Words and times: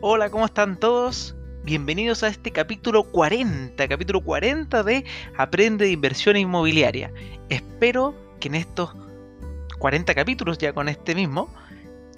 Hola, 0.00 0.30
¿cómo 0.30 0.44
están 0.44 0.78
todos? 0.78 1.34
Bienvenidos 1.64 2.22
a 2.22 2.28
este 2.28 2.52
capítulo 2.52 3.02
40, 3.02 3.88
capítulo 3.88 4.20
40 4.20 4.84
de 4.84 5.04
Aprende 5.36 5.86
de 5.86 5.90
Inversión 5.90 6.36
Inmobiliaria. 6.36 7.12
Espero 7.48 8.14
que 8.38 8.46
en 8.46 8.54
estos 8.54 8.94
40 9.80 10.14
capítulos, 10.14 10.58
ya 10.58 10.72
con 10.72 10.88
este 10.88 11.16
mismo, 11.16 11.52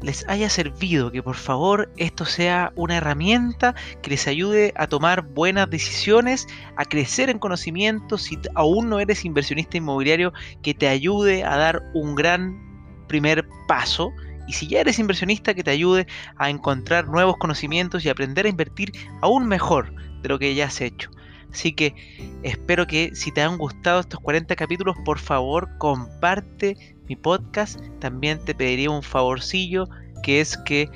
les 0.03 0.29
haya 0.29 0.51
servido, 0.51 1.11
que 1.11 1.23
por 1.23 1.37
favor 1.37 1.91
esto 1.97 2.27
sea 2.27 2.71
una 2.77 2.99
herramienta 2.99 3.75
que 4.03 4.11
les 4.11 4.29
ayude 4.29 4.75
a 4.77 4.87
tomar 4.87 5.23
buenas 5.23 5.71
decisiones, 5.71 6.49
a 6.77 6.85
crecer 6.85 7.31
en 7.31 7.39
conocimiento, 7.39 8.19
si 8.19 8.39
aún 8.57 8.91
no 8.91 9.01
eres 9.01 9.25
inversionista 9.25 9.79
inmobiliario, 9.79 10.35
que 10.63 10.75
te 10.75 10.87
ayude 10.87 11.45
a 11.45 11.57
dar 11.57 11.83
un 11.95 12.15
gran 12.15 13.07
primer 13.09 13.49
paso 13.67 14.13
y 14.51 14.53
si 14.53 14.67
ya 14.67 14.81
eres 14.81 14.99
inversionista 14.99 15.55
que 15.55 15.63
te 15.63 15.71
ayude 15.71 16.09
a 16.37 16.51
encontrar 16.51 17.07
nuevos 17.07 17.37
conocimientos 17.37 18.05
y 18.05 18.09
aprender 18.09 18.47
a 18.47 18.49
invertir 18.49 18.91
aún 19.23 19.47
mejor 19.47 19.95
de 20.23 20.29
lo 20.29 20.41
que 20.41 20.57
ya 20.57 20.65
has 20.65 20.81
hecho. 20.81 21.09
Así 21.53 21.73
que 21.73 21.95
espero 22.43 22.85
que 22.89 23.15
si 23.15 23.31
te 23.31 23.43
han 23.43 23.59
gustado 23.59 24.01
estos 24.01 24.19
40 24.19 24.57
capítulos, 24.57 24.97
por 25.05 25.21
favor 25.21 25.69
comparte 25.79 26.97
mi 27.09 27.15
podcast. 27.15 27.79
También 28.01 28.45
te 28.45 28.57
pediría 28.57 28.91
un 28.91 29.05
favorcillo 29.05 29.89
que 30.25 30.41
es 30.41 30.57
que 30.57 30.91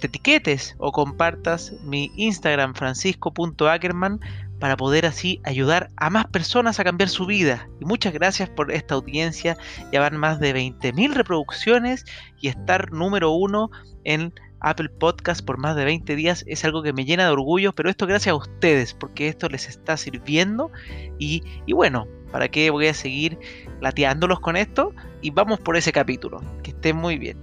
te 0.00 0.08
etiquetes 0.08 0.74
o 0.78 0.90
compartas 0.90 1.72
mi 1.84 2.10
Instagram 2.16 2.74
francisco.ackerman 2.74 4.18
para 4.58 4.76
poder 4.76 5.06
así 5.06 5.40
ayudar 5.44 5.90
a 5.96 6.10
más 6.10 6.26
personas 6.26 6.80
a 6.80 6.84
cambiar 6.84 7.08
su 7.08 7.26
vida. 7.26 7.68
Y 7.80 7.84
muchas 7.84 8.12
gracias 8.12 8.48
por 8.48 8.72
esta 8.72 8.94
audiencia. 8.94 9.56
Ya 9.92 10.00
van 10.00 10.16
más 10.16 10.40
de 10.40 10.54
20.000 10.54 11.12
reproducciones 11.12 12.04
y 12.40 12.48
estar 12.48 12.92
número 12.92 13.30
uno 13.32 13.70
en 14.04 14.32
Apple 14.60 14.88
Podcast 14.88 15.44
por 15.44 15.58
más 15.58 15.76
de 15.76 15.84
20 15.84 16.16
días 16.16 16.44
es 16.46 16.64
algo 16.64 16.82
que 16.82 16.92
me 16.92 17.04
llena 17.04 17.24
de 17.24 17.30
orgullo, 17.30 17.74
pero 17.74 17.90
esto 17.90 18.06
gracias 18.06 18.32
a 18.32 18.36
ustedes, 18.36 18.94
porque 18.94 19.28
esto 19.28 19.48
les 19.48 19.68
está 19.68 19.96
sirviendo. 19.96 20.70
Y, 21.18 21.42
y 21.66 21.72
bueno, 21.72 22.08
¿para 22.32 22.48
qué 22.48 22.70
voy 22.70 22.86
a 22.86 22.94
seguir 22.94 23.38
lateándolos 23.80 24.40
con 24.40 24.56
esto? 24.56 24.94
Y 25.20 25.30
vamos 25.30 25.60
por 25.60 25.76
ese 25.76 25.92
capítulo. 25.92 26.40
Que 26.62 26.70
estén 26.70 26.96
muy 26.96 27.18
bien. 27.18 27.38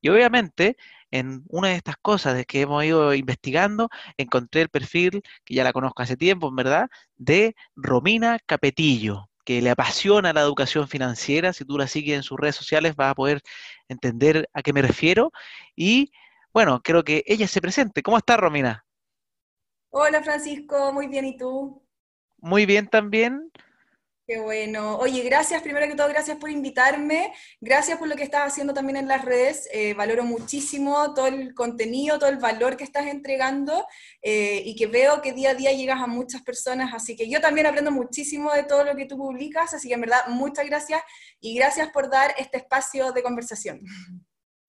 Y 0.00 0.08
obviamente 0.08 0.76
en 1.18 1.44
una 1.48 1.68
de 1.68 1.76
estas 1.76 1.96
cosas 1.96 2.34
de 2.34 2.44
que 2.44 2.60
hemos 2.62 2.84
ido 2.84 3.14
investigando, 3.14 3.88
encontré 4.16 4.62
el 4.62 4.68
perfil, 4.68 5.22
que 5.44 5.54
ya 5.54 5.64
la 5.64 5.72
conozco 5.72 6.02
hace 6.02 6.16
tiempo, 6.16 6.48
en 6.48 6.56
verdad, 6.56 6.88
de 7.16 7.54
Romina 7.74 8.38
Capetillo, 8.46 9.30
que 9.44 9.62
le 9.62 9.70
apasiona 9.70 10.32
la 10.32 10.42
educación 10.42 10.88
financiera. 10.88 11.52
Si 11.52 11.64
tú 11.64 11.78
la 11.78 11.86
sigues 11.86 12.16
en 12.16 12.22
sus 12.22 12.38
redes 12.38 12.56
sociales 12.56 12.96
vas 12.96 13.12
a 13.12 13.14
poder 13.14 13.42
entender 13.88 14.48
a 14.52 14.62
qué 14.62 14.72
me 14.72 14.82
refiero. 14.82 15.32
Y 15.74 16.12
bueno, 16.52 16.80
creo 16.82 17.04
que 17.04 17.22
ella 17.26 17.46
se 17.46 17.60
presente. 17.60 18.02
¿Cómo 18.02 18.18
está, 18.18 18.36
Romina? 18.36 18.84
Hola, 19.90 20.22
Francisco, 20.22 20.92
muy 20.92 21.06
bien, 21.06 21.24
¿y 21.24 21.36
tú? 21.36 21.82
Muy 22.38 22.66
bien 22.66 22.86
también. 22.88 23.50
Qué 24.26 24.40
bueno. 24.40 24.96
Oye, 24.96 25.22
gracias, 25.22 25.62
primero 25.62 25.86
que 25.86 25.94
todo, 25.94 26.08
gracias 26.08 26.36
por 26.38 26.50
invitarme, 26.50 27.32
gracias 27.60 27.96
por 27.96 28.08
lo 28.08 28.16
que 28.16 28.24
estás 28.24 28.42
haciendo 28.44 28.74
también 28.74 28.96
en 28.96 29.06
las 29.06 29.24
redes, 29.24 29.68
eh, 29.72 29.94
valoro 29.94 30.24
muchísimo 30.24 31.14
todo 31.14 31.28
el 31.28 31.54
contenido, 31.54 32.18
todo 32.18 32.30
el 32.30 32.38
valor 32.38 32.76
que 32.76 32.82
estás 32.82 33.06
entregando 33.06 33.86
eh, 34.22 34.64
y 34.64 34.74
que 34.74 34.88
veo 34.88 35.22
que 35.22 35.32
día 35.32 35.50
a 35.50 35.54
día 35.54 35.70
llegas 35.70 36.00
a 36.00 36.08
muchas 36.08 36.42
personas, 36.42 36.92
así 36.92 37.14
que 37.14 37.30
yo 37.30 37.40
también 37.40 37.68
aprendo 37.68 37.92
muchísimo 37.92 38.52
de 38.52 38.64
todo 38.64 38.82
lo 38.82 38.96
que 38.96 39.06
tú 39.06 39.16
publicas, 39.16 39.72
así 39.74 39.86
que 39.86 39.94
en 39.94 40.00
verdad 40.00 40.26
muchas 40.26 40.66
gracias 40.66 41.02
y 41.38 41.54
gracias 41.54 41.90
por 41.90 42.10
dar 42.10 42.34
este 42.36 42.56
espacio 42.56 43.12
de 43.12 43.22
conversación. 43.22 43.80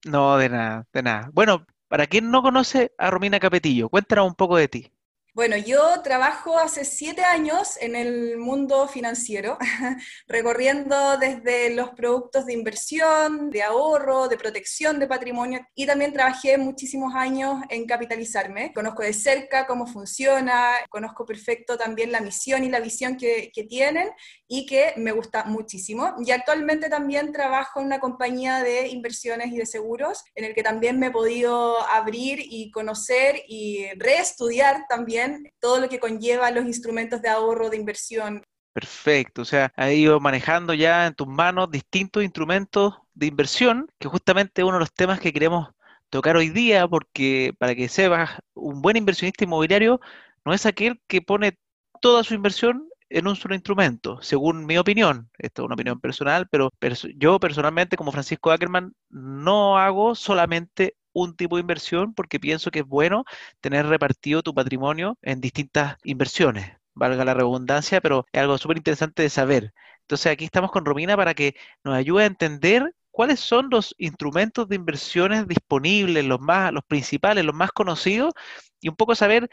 No, 0.06 0.38
de 0.38 0.50
nada, 0.50 0.86
de 0.94 1.02
nada. 1.02 1.32
Bueno, 1.34 1.66
para 1.88 2.06
quien 2.06 2.30
no 2.30 2.44
conoce 2.44 2.92
a 3.00 3.10
Romina 3.10 3.40
Capetillo, 3.40 3.90
cuéntanos 3.90 4.28
un 4.28 4.36
poco 4.36 4.56
de 4.56 4.68
ti. 4.68 4.92
Bueno, 5.38 5.56
yo 5.56 6.02
trabajo 6.02 6.58
hace 6.58 6.84
siete 6.84 7.22
años 7.22 7.78
en 7.80 7.96
el 7.96 8.40
mundo 8.40 8.88
financiero, 8.88 9.60
recorriendo 10.28 11.20
desde 11.20 11.76
los 11.76 11.92
productos 11.92 12.48
de 12.48 12.54
inversión, 12.54 13.52
de 13.52 13.62
ahorro, 13.62 14.30
de 14.30 14.38
protección 14.38 14.98
de 14.98 15.06
patrimonio 15.06 15.60
y 15.76 15.86
también 15.86 16.12
trabajé 16.12 16.58
muchísimos 16.58 17.14
años 17.14 17.62
en 17.70 17.86
capitalizarme. 17.86 18.74
Conozco 18.74 19.04
de 19.04 19.14
cerca 19.14 19.68
cómo 19.68 19.86
funciona, 19.86 20.72
conozco 20.90 21.24
perfecto 21.24 21.78
también 21.78 22.12
la 22.12 22.22
misión 22.22 22.64
y 22.64 22.70
la 22.70 22.80
visión 22.80 23.16
que, 23.16 23.52
que 23.54 23.64
tienen 23.64 24.10
y 24.48 24.66
que 24.66 24.94
me 24.98 25.12
gusta 25.12 25.44
muchísimo. 25.44 26.16
Y 26.26 26.32
actualmente 26.32 26.90
también 26.90 27.32
trabajo 27.32 27.80
en 27.80 27.86
una 27.86 28.00
compañía 28.00 28.64
de 28.64 28.88
inversiones 28.88 29.52
y 29.54 29.58
de 29.58 29.68
seguros 29.68 30.24
en 30.34 30.46
el 30.46 30.56
que 30.56 30.64
también 30.64 30.98
me 30.98 31.08
he 31.08 31.12
podido 31.12 31.80
abrir 31.90 32.40
y 32.42 32.72
conocer 32.72 33.44
y 33.48 33.86
reestudiar 34.00 34.86
también 34.90 35.27
todo 35.60 35.80
lo 35.80 35.90
que 35.90 36.00
conlleva 36.00 36.52
los 36.52 36.66
instrumentos 36.66 37.22
de 37.22 37.30
ahorro, 37.30 37.70
de 37.70 37.78
inversión. 37.78 38.44
Perfecto, 38.74 39.42
o 39.42 39.46
sea, 39.46 39.72
has 39.76 39.92
ido 39.92 40.20
manejando 40.20 40.74
ya 40.74 41.08
en 41.08 41.16
tus 41.16 41.28
manos 41.28 41.72
distintos 41.72 42.24
instrumentos 42.24 42.94
de 43.16 43.26
inversión, 43.26 43.88
que 43.98 44.08
justamente 44.08 44.64
uno 44.64 44.74
de 44.74 44.82
los 44.82 44.94
temas 44.94 45.20
que 45.20 45.34
queremos 45.34 45.70
tocar 46.10 46.38
hoy 46.38 46.50
día, 46.50 46.88
porque 46.88 47.54
para 47.58 47.74
que 47.74 47.90
sepas, 47.90 48.40
un 48.54 48.82
buen 48.82 48.98
inversionista 48.98 49.44
inmobiliario 49.44 50.00
no 50.46 50.54
es 50.54 50.66
aquel 50.66 51.02
que 51.08 51.22
pone 51.22 51.58
toda 52.02 52.24
su 52.24 52.34
inversión 52.34 52.88
en 53.10 53.28
un 53.28 53.36
solo 53.36 53.56
instrumento, 53.56 54.22
según 54.22 54.66
mi 54.66 54.78
opinión. 54.78 55.30
Esta 55.38 55.62
es 55.62 55.66
una 55.66 55.76
opinión 55.76 56.00
personal, 56.00 56.48
pero 56.50 56.72
yo 57.16 57.40
personalmente, 57.40 57.98
como 57.98 58.12
Francisco 58.12 58.52
Ackerman, 58.52 58.94
no 59.10 59.78
hago 59.78 60.16
solamente 60.16 60.96
un 61.18 61.36
tipo 61.36 61.56
de 61.58 61.62
inversión 61.62 62.14
porque 62.14 62.40
pienso 62.40 62.72
que 62.72 62.80
es 62.80 62.86
bueno 62.86 63.26
tener 63.62 63.88
repartido 63.88 64.44
tu 64.44 64.54
patrimonio 64.54 65.18
en 65.22 65.42
distintas 65.42 65.98
inversiones, 66.04 66.72
valga 66.94 67.26
la 67.26 67.34
redundancia, 67.34 68.02
pero 68.02 68.26
es 68.32 68.42
algo 68.42 68.58
súper 68.58 68.78
interesante 68.78 69.24
de 69.24 69.30
saber. 69.30 69.74
Entonces 70.02 70.32
aquí 70.32 70.46
estamos 70.46 70.72
con 70.72 70.86
Romina 70.86 71.18
para 71.18 71.34
que 71.34 71.56
nos 71.84 71.96
ayude 71.96 72.24
a 72.24 72.28
entender 72.28 72.94
cuáles 73.12 73.40
son 73.40 73.70
los 73.72 73.96
instrumentos 73.98 74.70
de 74.70 74.76
inversiones 74.76 75.48
disponibles, 75.48 76.24
los 76.24 76.40
más, 76.40 76.72
los 76.72 76.84
principales, 76.84 77.44
los 77.44 77.56
más 77.56 77.72
conocidos, 77.72 78.34
y 78.80 78.90
un 78.90 78.96
poco 78.96 79.16
saber 79.16 79.50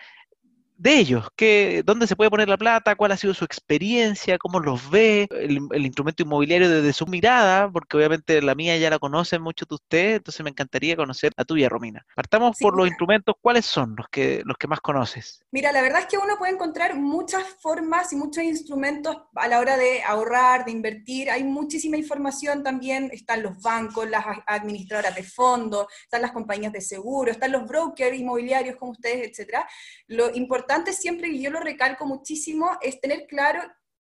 de 0.77 0.99
ellos, 0.99 1.29
que, 1.37 1.83
dónde 1.85 2.07
se 2.07 2.17
puede 2.17 2.31
poner 2.31 2.49
la 2.49 2.57
plata, 2.57 2.97
cuál 2.97 3.13
ha 3.13 3.17
sido 3.17 3.33
su 3.33 3.45
experiencia, 3.45 4.39
cómo 4.39 4.59
los 4.59 4.91
ve, 4.91 5.29
el, 5.31 5.87
instrumento 5.87 6.25
inmobiliario 6.25 6.69
desde 6.69 6.93
su 6.93 7.07
mirada, 7.07 7.71
porque 7.71 7.97
obviamente 7.97 8.43
la 8.43 8.55
mía 8.55 8.77
ya 8.77 8.91
la 8.91 8.99
conocen 8.99 9.41
muchos 9.41 9.69
de 9.69 9.77
ustedes, 9.77 10.17
entonces 10.17 10.43
me 10.43 10.51
encantaría 10.51 10.97
conocer 10.97 11.33
a 11.37 11.45
tuya, 11.45 11.69
Romina. 11.69 12.05
Partamos 12.17 12.57
por 12.59 12.77
los 12.77 12.89
instrumentos, 12.89 13.37
¿cuáles 13.41 13.67
son 13.67 13.95
los 13.97 14.09
que, 14.09 14.43
los 14.45 14.57
que 14.57 14.67
más 14.67 14.81
conoces? 14.81 15.45
Mira, 15.53 15.71
la 15.71 15.81
verdad 15.81 16.01
es 16.01 16.07
que 16.07 16.19
uno 16.19 16.37
puede 16.39 16.53
encontrar 16.53 16.97
muchas 16.97 17.45
formas 17.61 18.13
y 18.13 18.17
muchos 18.17 18.43
instrumentos 18.43 19.17
a 19.37 19.47
la 19.49 19.61
hora 19.61 19.77
de 19.77 20.03
ahorrar, 20.03 20.65
de 20.65 20.73
invertir, 20.73 21.31
hay 21.31 21.45
muchísima 21.45 21.97
información 21.97 22.65
también, 22.65 23.11
están 23.13 23.43
los 23.43 23.61
bancos, 23.63 24.11
las 24.11 24.25
administradoras 24.47 25.15
de 25.15 25.23
fondos, 25.23 25.87
están 26.03 26.23
las 26.23 26.33
compañías 26.33 26.73
de 26.73 26.81
seguro, 26.81 27.31
están 27.31 27.53
los 27.53 27.67
brokers 27.67 28.17
inmobiliarios 28.17 28.77
como 28.77 28.93
ustedes, 28.93 29.31
etcétera. 29.31 29.69
Lo 30.09 30.35
importante 30.35 30.64
importante 30.65 30.95
siempre, 30.95 31.29
y 31.29 31.43
yo 31.43 31.51
lo 31.51 31.61
recalco 31.61 32.07
muchísimo, 32.07 32.79
es 32.81 32.99
tener 32.99 33.27
claro 33.27 33.61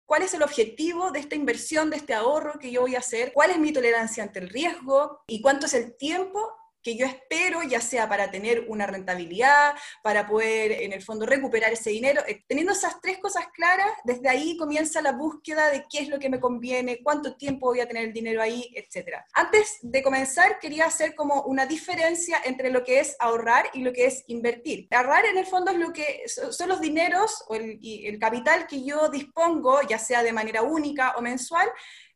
cuál 0.06 0.22
es 0.22 0.34
el 0.34 0.42
objetivo 0.42 1.12
de 1.12 1.20
esta 1.20 1.36
inversión, 1.36 1.88
de 1.88 1.98
este 1.98 2.14
ahorro 2.14 2.58
que 2.58 2.72
yo 2.72 2.80
voy 2.80 2.96
a 2.96 2.98
hacer, 2.98 3.32
cuál 3.32 3.52
es 3.52 3.58
mi 3.58 3.72
tolerancia 3.72 4.24
ante 4.24 4.40
el 4.40 4.48
riesgo 4.48 5.20
y 5.28 5.40
cuánto 5.40 5.66
es 5.66 5.74
el 5.74 5.96
tiempo 5.96 6.52
que 6.88 6.96
yo 6.96 7.04
espero, 7.04 7.62
ya 7.62 7.82
sea 7.82 8.08
para 8.08 8.30
tener 8.30 8.64
una 8.66 8.86
rentabilidad, 8.86 9.74
para 10.02 10.26
poder 10.26 10.72
en 10.72 10.94
el 10.94 11.02
fondo 11.02 11.26
recuperar 11.26 11.70
ese 11.70 11.90
dinero. 11.90 12.22
Eh, 12.26 12.42
teniendo 12.46 12.72
esas 12.72 12.98
tres 13.02 13.18
cosas 13.18 13.46
claras, 13.52 13.90
desde 14.04 14.26
ahí 14.26 14.56
comienza 14.56 15.02
la 15.02 15.12
búsqueda 15.12 15.68
de 15.68 15.84
qué 15.90 15.98
es 15.98 16.08
lo 16.08 16.18
que 16.18 16.30
me 16.30 16.40
conviene, 16.40 17.00
cuánto 17.02 17.36
tiempo 17.36 17.66
voy 17.66 17.80
a 17.80 17.86
tener 17.86 18.04
el 18.04 18.14
dinero 18.14 18.40
ahí, 18.40 18.72
etc. 18.74 19.16
Antes 19.34 19.80
de 19.82 20.02
comenzar, 20.02 20.58
quería 20.58 20.86
hacer 20.86 21.14
como 21.14 21.42
una 21.42 21.66
diferencia 21.66 22.38
entre 22.42 22.70
lo 22.70 22.82
que 22.82 23.00
es 23.00 23.16
ahorrar 23.20 23.66
y 23.74 23.82
lo 23.82 23.92
que 23.92 24.06
es 24.06 24.24
invertir. 24.28 24.88
Ahorrar 24.90 25.26
en 25.26 25.36
el 25.36 25.44
fondo 25.44 25.72
es 25.72 25.76
lo 25.76 25.92
que 25.92 26.22
son 26.26 26.70
los 26.70 26.80
dineros 26.80 27.44
o 27.48 27.54
el, 27.54 27.78
el 27.82 28.18
capital 28.18 28.66
que 28.66 28.82
yo 28.82 29.10
dispongo, 29.10 29.82
ya 29.82 29.98
sea 29.98 30.22
de 30.22 30.32
manera 30.32 30.62
única 30.62 31.12
o 31.18 31.20
mensual, 31.20 31.68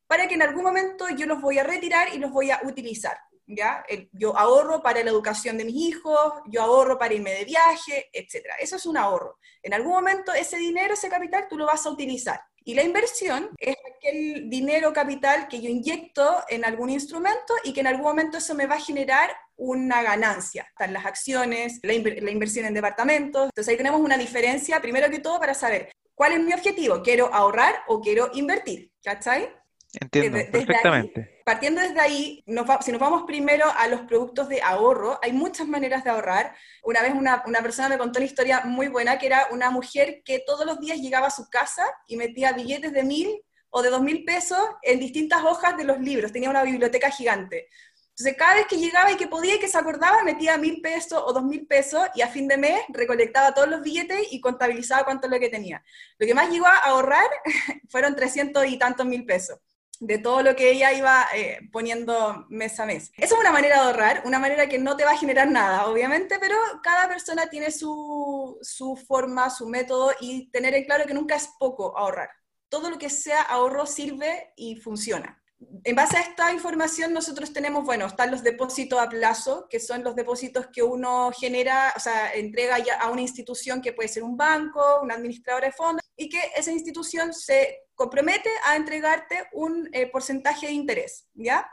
para 0.06 0.26
que 0.26 0.34
en 0.34 0.42
algún 0.42 0.62
momento 0.62 1.10
yo 1.10 1.26
los 1.26 1.42
voy 1.42 1.58
a 1.58 1.62
retirar 1.62 2.14
y 2.14 2.18
los 2.18 2.30
voy 2.30 2.50
a 2.50 2.60
utilizar. 2.64 3.18
¿Ya? 3.54 3.84
yo 4.12 4.36
ahorro 4.36 4.82
para 4.82 5.02
la 5.02 5.10
educación 5.10 5.58
de 5.58 5.64
mis 5.64 5.76
hijos, 5.76 6.34
yo 6.46 6.62
ahorro 6.62 6.98
para 6.98 7.14
irme 7.14 7.32
de 7.32 7.44
viaje, 7.44 8.08
etc. 8.12 8.46
Eso 8.58 8.76
es 8.76 8.86
un 8.86 8.96
ahorro. 8.96 9.38
En 9.62 9.74
algún 9.74 9.92
momento 9.92 10.32
ese 10.32 10.56
dinero, 10.56 10.94
ese 10.94 11.08
capital, 11.08 11.46
tú 11.48 11.56
lo 11.56 11.66
vas 11.66 11.86
a 11.86 11.90
utilizar. 11.90 12.40
Y 12.64 12.74
la 12.74 12.82
inversión 12.82 13.50
es 13.58 13.76
aquel 13.96 14.48
dinero 14.48 14.92
capital 14.92 15.48
que 15.48 15.60
yo 15.60 15.68
inyecto 15.68 16.44
en 16.48 16.64
algún 16.64 16.90
instrumento 16.90 17.54
y 17.64 17.72
que 17.72 17.80
en 17.80 17.88
algún 17.88 18.04
momento 18.04 18.38
eso 18.38 18.54
me 18.54 18.66
va 18.66 18.76
a 18.76 18.80
generar 18.80 19.30
una 19.56 20.02
ganancia. 20.02 20.66
Están 20.68 20.92
las 20.92 21.04
acciones, 21.04 21.80
la, 21.82 21.92
inversión 21.94 22.66
en 22.66 22.74
departamentos. 22.74 23.46
Entonces 23.46 23.68
ahí 23.68 23.76
tenemos 23.76 24.00
una 24.00 24.16
diferencia, 24.16 24.80
primero 24.80 25.10
que 25.10 25.18
todo, 25.18 25.40
para 25.40 25.54
saber 25.54 25.92
cuál 26.14 26.32
es 26.32 26.40
mi 26.40 26.52
objetivo. 26.52 27.02
¿Quiero 27.02 27.32
ahorrar 27.32 27.74
o 27.88 28.00
quiero 28.00 28.30
invertir? 28.34 28.92
¿Cachai? 29.02 29.52
Entiendo, 30.00 30.38
perfectamente. 30.50 31.42
partiendo 31.44 31.82
desde 31.82 32.00
ahí, 32.00 32.42
si 32.80 32.92
nos 32.92 33.00
vamos 33.00 33.24
primero 33.26 33.66
a 33.76 33.86
los 33.88 34.02
productos 34.02 34.48
de 34.48 34.62
ahorro, 34.62 35.18
hay 35.22 35.32
muchas 35.32 35.68
maneras 35.68 36.02
de 36.02 36.10
ahorrar. 36.10 36.54
Una 36.82 37.02
vez 37.02 37.12
una, 37.12 37.42
una, 37.46 37.60
persona 37.60 37.90
me 37.90 37.98
contó 37.98 38.18
una 38.18 38.26
historia 38.26 38.62
muy 38.64 38.88
buena, 38.88 39.18
que 39.18 39.26
era 39.26 39.48
una 39.50 39.70
mujer 39.70 40.22
que 40.24 40.42
todos 40.46 40.64
los 40.64 40.80
días 40.80 40.98
llegaba 40.98 41.26
a 41.26 41.30
su 41.30 41.50
casa 41.50 41.84
y 42.06 42.16
metía 42.16 42.52
billetes 42.52 42.92
de 42.92 43.02
mil 43.02 43.42
o 43.68 43.82
de 43.82 43.90
dos 43.90 44.00
mil 44.00 44.24
pesos 44.24 44.60
en 44.82 44.98
distintas 44.98 45.44
hojas 45.44 45.76
de 45.76 45.84
los 45.84 45.98
libros, 45.98 46.32
tenía 46.32 46.48
una 46.48 46.62
biblioteca 46.62 47.10
gigante. 47.10 47.68
Entonces, 48.10 48.36
cada 48.36 48.54
vez 48.54 48.66
que 48.66 48.76
llegaba 48.76 49.10
y 49.10 49.16
que 49.16 49.26
podía 49.26 49.56
y 49.56 49.58
que 49.58 49.68
se 49.68 49.78
acordaba, 49.78 50.22
metía 50.22 50.56
mil 50.58 50.80
pesos 50.80 51.22
o 51.24 51.32
dos 51.32 51.44
mil 51.44 51.66
pesos 51.66 52.02
y 52.14 52.22
a 52.22 52.28
fin 52.28 52.48
de 52.48 52.56
mes 52.56 52.80
recolectaba 52.88 53.52
todos 53.52 53.68
los 53.68 53.82
billetes 53.82 54.28
y 54.30 54.40
contabilizaba 54.40 55.04
cuánto 55.04 55.26
es 55.26 55.32
lo 55.32 55.40
que 55.40 55.48
tenía. 55.48 55.82
Lo 56.18 56.26
que 56.26 56.34
más 56.34 56.50
llegó 56.50 56.66
a 56.66 56.76
ahorrar 56.76 57.26
fueron 57.90 58.16
trescientos 58.16 58.66
y 58.66 58.78
tantos 58.78 59.06
mil 59.06 59.24
pesos 59.26 59.58
de 60.02 60.18
todo 60.18 60.42
lo 60.42 60.56
que 60.56 60.72
ella 60.72 60.92
iba 60.92 61.26
eh, 61.32 61.60
poniendo 61.70 62.44
mes 62.48 62.78
a 62.80 62.86
mes. 62.86 63.12
Esa 63.16 63.34
es 63.34 63.40
una 63.40 63.52
manera 63.52 63.76
de 63.76 63.88
ahorrar, 63.88 64.22
una 64.24 64.40
manera 64.40 64.68
que 64.68 64.78
no 64.78 64.96
te 64.96 65.04
va 65.04 65.12
a 65.12 65.16
generar 65.16 65.48
nada, 65.48 65.86
obviamente, 65.86 66.38
pero 66.40 66.56
cada 66.82 67.08
persona 67.08 67.46
tiene 67.48 67.70
su, 67.70 68.58
su 68.62 68.96
forma, 68.96 69.48
su 69.48 69.68
método 69.68 70.10
y 70.20 70.50
tener 70.50 70.74
en 70.74 70.84
claro 70.84 71.06
que 71.06 71.14
nunca 71.14 71.36
es 71.36 71.48
poco 71.58 71.96
ahorrar. 71.96 72.30
Todo 72.68 72.90
lo 72.90 72.98
que 72.98 73.10
sea 73.10 73.42
ahorro 73.42 73.86
sirve 73.86 74.52
y 74.56 74.76
funciona 74.76 75.41
en 75.84 75.96
base 75.96 76.16
a 76.16 76.20
esta 76.20 76.52
información 76.52 77.12
nosotros 77.12 77.52
tenemos, 77.52 77.84
bueno, 77.84 78.06
están 78.06 78.30
los 78.30 78.42
depósitos 78.42 79.00
a 79.00 79.08
plazo, 79.08 79.66
que 79.68 79.80
son 79.80 80.04
los 80.04 80.14
depósitos 80.14 80.68
que 80.72 80.82
uno 80.82 81.30
genera, 81.32 81.92
o 81.96 82.00
sea, 82.00 82.32
entrega 82.32 82.78
ya 82.78 82.94
a 82.94 83.10
una 83.10 83.22
institución 83.22 83.80
que 83.80 83.92
puede 83.92 84.08
ser 84.08 84.22
un 84.22 84.36
banco, 84.36 85.00
una 85.02 85.14
administradora 85.14 85.66
de 85.66 85.72
fondos, 85.72 86.04
y 86.16 86.28
que 86.28 86.40
esa 86.56 86.72
institución 86.72 87.32
se 87.32 87.82
compromete 87.94 88.50
a 88.66 88.76
entregarte 88.76 89.48
un 89.52 89.88
eh, 89.92 90.06
porcentaje 90.06 90.66
de 90.66 90.72
interés, 90.72 91.28
¿ya? 91.34 91.68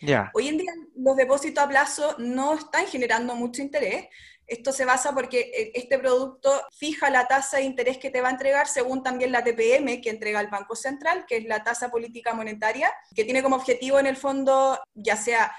Ya. 0.00 0.30
Hoy 0.34 0.48
en 0.48 0.58
día 0.58 0.72
los 0.96 1.16
depósitos 1.16 1.64
a 1.64 1.68
plazo 1.68 2.16
no 2.18 2.54
están 2.54 2.86
generando 2.86 3.34
mucho 3.34 3.62
interés, 3.62 4.06
esto 4.46 4.72
se 4.72 4.84
basa 4.84 5.12
porque 5.12 5.50
eh, 5.54 5.72
este 5.74 5.98
producto 5.98 6.52
fija 6.72 7.10
la 7.10 7.26
tasa 7.26 7.58
de 7.58 7.64
interés 7.64 7.98
que 7.98 8.10
te 8.10 8.20
va 8.20 8.28
a 8.28 8.32
entregar 8.32 8.68
según 8.68 9.02
también 9.02 9.32
la 9.32 9.42
TPM 9.42 10.00
que 10.00 10.10
entrega 10.10 10.40
el 10.40 10.48
Banco 10.48 10.76
Central, 10.76 11.24
que 11.26 11.38
es 11.38 11.44
la 11.44 11.64
tasa 11.64 11.90
política 11.90 12.32
monetaria, 12.34 12.92
que 13.14 13.24
tiene 13.24 13.42
como 13.42 13.56
objetivo 13.56 13.98
en 13.98 14.06
el 14.06 14.16
fondo 14.16 14.78
ya 14.94 15.16
sea 15.16 15.52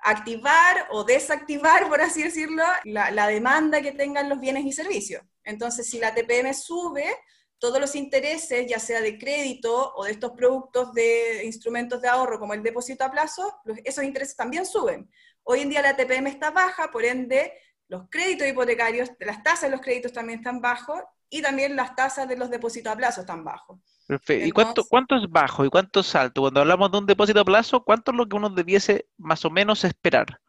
activar 0.00 0.86
o 0.90 1.04
desactivar, 1.04 1.88
por 1.88 2.00
así 2.00 2.22
decirlo, 2.22 2.62
la, 2.84 3.26
demanda 3.26 3.80
que 3.80 3.92
tengan 3.92 4.28
los 4.28 4.38
bienes 4.38 4.64
y 4.64 4.72
servicios. 4.72 5.22
Entonces, 5.42 5.88
si 5.88 5.98
la 5.98 6.14
TPM 6.14 6.52
sube, 6.54 7.16
todos 7.58 7.80
los 7.80 7.94
intereses, 7.96 8.66
ya 8.68 8.78
sea 8.78 9.00
de 9.00 9.18
crédito 9.18 9.94
o 9.96 10.04
de 10.04 10.12
estos 10.12 10.32
productos 10.32 10.92
de 10.92 11.44
instrumentos 11.44 12.02
de 12.02 12.08
ahorro 12.08 12.38
como 12.38 12.54
el 12.54 12.62
depósito 12.62 13.04
a 13.04 13.10
plazo, 13.10 13.60
esos 13.84 14.04
intereses 14.04 14.36
también 14.36 14.66
suben. 14.66 15.10
Hoy 15.42 15.60
en 15.60 15.70
día 15.70 15.82
la 15.82 15.96
TPM 15.96 16.26
está 16.26 16.50
baja, 16.50 16.90
por 16.90 17.04
ende 17.04 17.52
los 17.88 18.08
créditos 18.10 18.48
hipotecarios, 18.48 19.10
las 19.20 19.42
tasas 19.42 19.62
de 19.62 19.70
los 19.70 19.80
créditos 19.80 20.12
también 20.12 20.40
están 20.40 20.60
bajos 20.60 21.00
y 21.28 21.42
también 21.42 21.76
las 21.76 21.94
tasas 21.94 22.28
de 22.28 22.36
los 22.36 22.50
depósitos 22.50 22.92
a 22.92 22.96
plazo 22.96 23.20
están 23.22 23.44
bajos. 23.44 23.78
Perfecto. 24.06 24.46
¿Y 24.46 24.52
cuánto, 24.52 24.84
cuánto 24.84 25.16
es 25.16 25.28
bajo 25.28 25.64
y 25.64 25.68
cuánto 25.68 26.00
es 26.00 26.14
alto? 26.14 26.42
Cuando 26.42 26.60
hablamos 26.60 26.90
de 26.92 26.98
un 26.98 27.06
depósito 27.06 27.40
a 27.40 27.44
plazo, 27.44 27.84
¿cuánto 27.84 28.12
es 28.12 28.16
lo 28.16 28.28
que 28.28 28.36
uno 28.36 28.50
debiese 28.50 29.08
más 29.18 29.44
o 29.44 29.50
menos 29.50 29.84
esperar? 29.84 30.40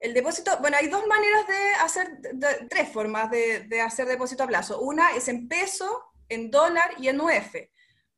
El 0.00 0.14
depósito, 0.14 0.56
bueno, 0.60 0.76
hay 0.76 0.88
dos 0.88 1.06
maneras 1.06 1.46
de 1.48 1.72
hacer, 1.80 2.68
tres 2.68 2.88
formas 2.88 3.30
de, 3.30 3.80
hacer 3.80 4.06
depósito 4.06 4.44
a 4.44 4.46
plazo. 4.46 4.80
Una 4.80 5.14
es 5.14 5.28
en 5.28 5.48
peso, 5.48 6.12
en 6.28 6.50
dólar 6.50 6.92
y 6.98 7.08
en 7.08 7.20
UF. 7.20 7.54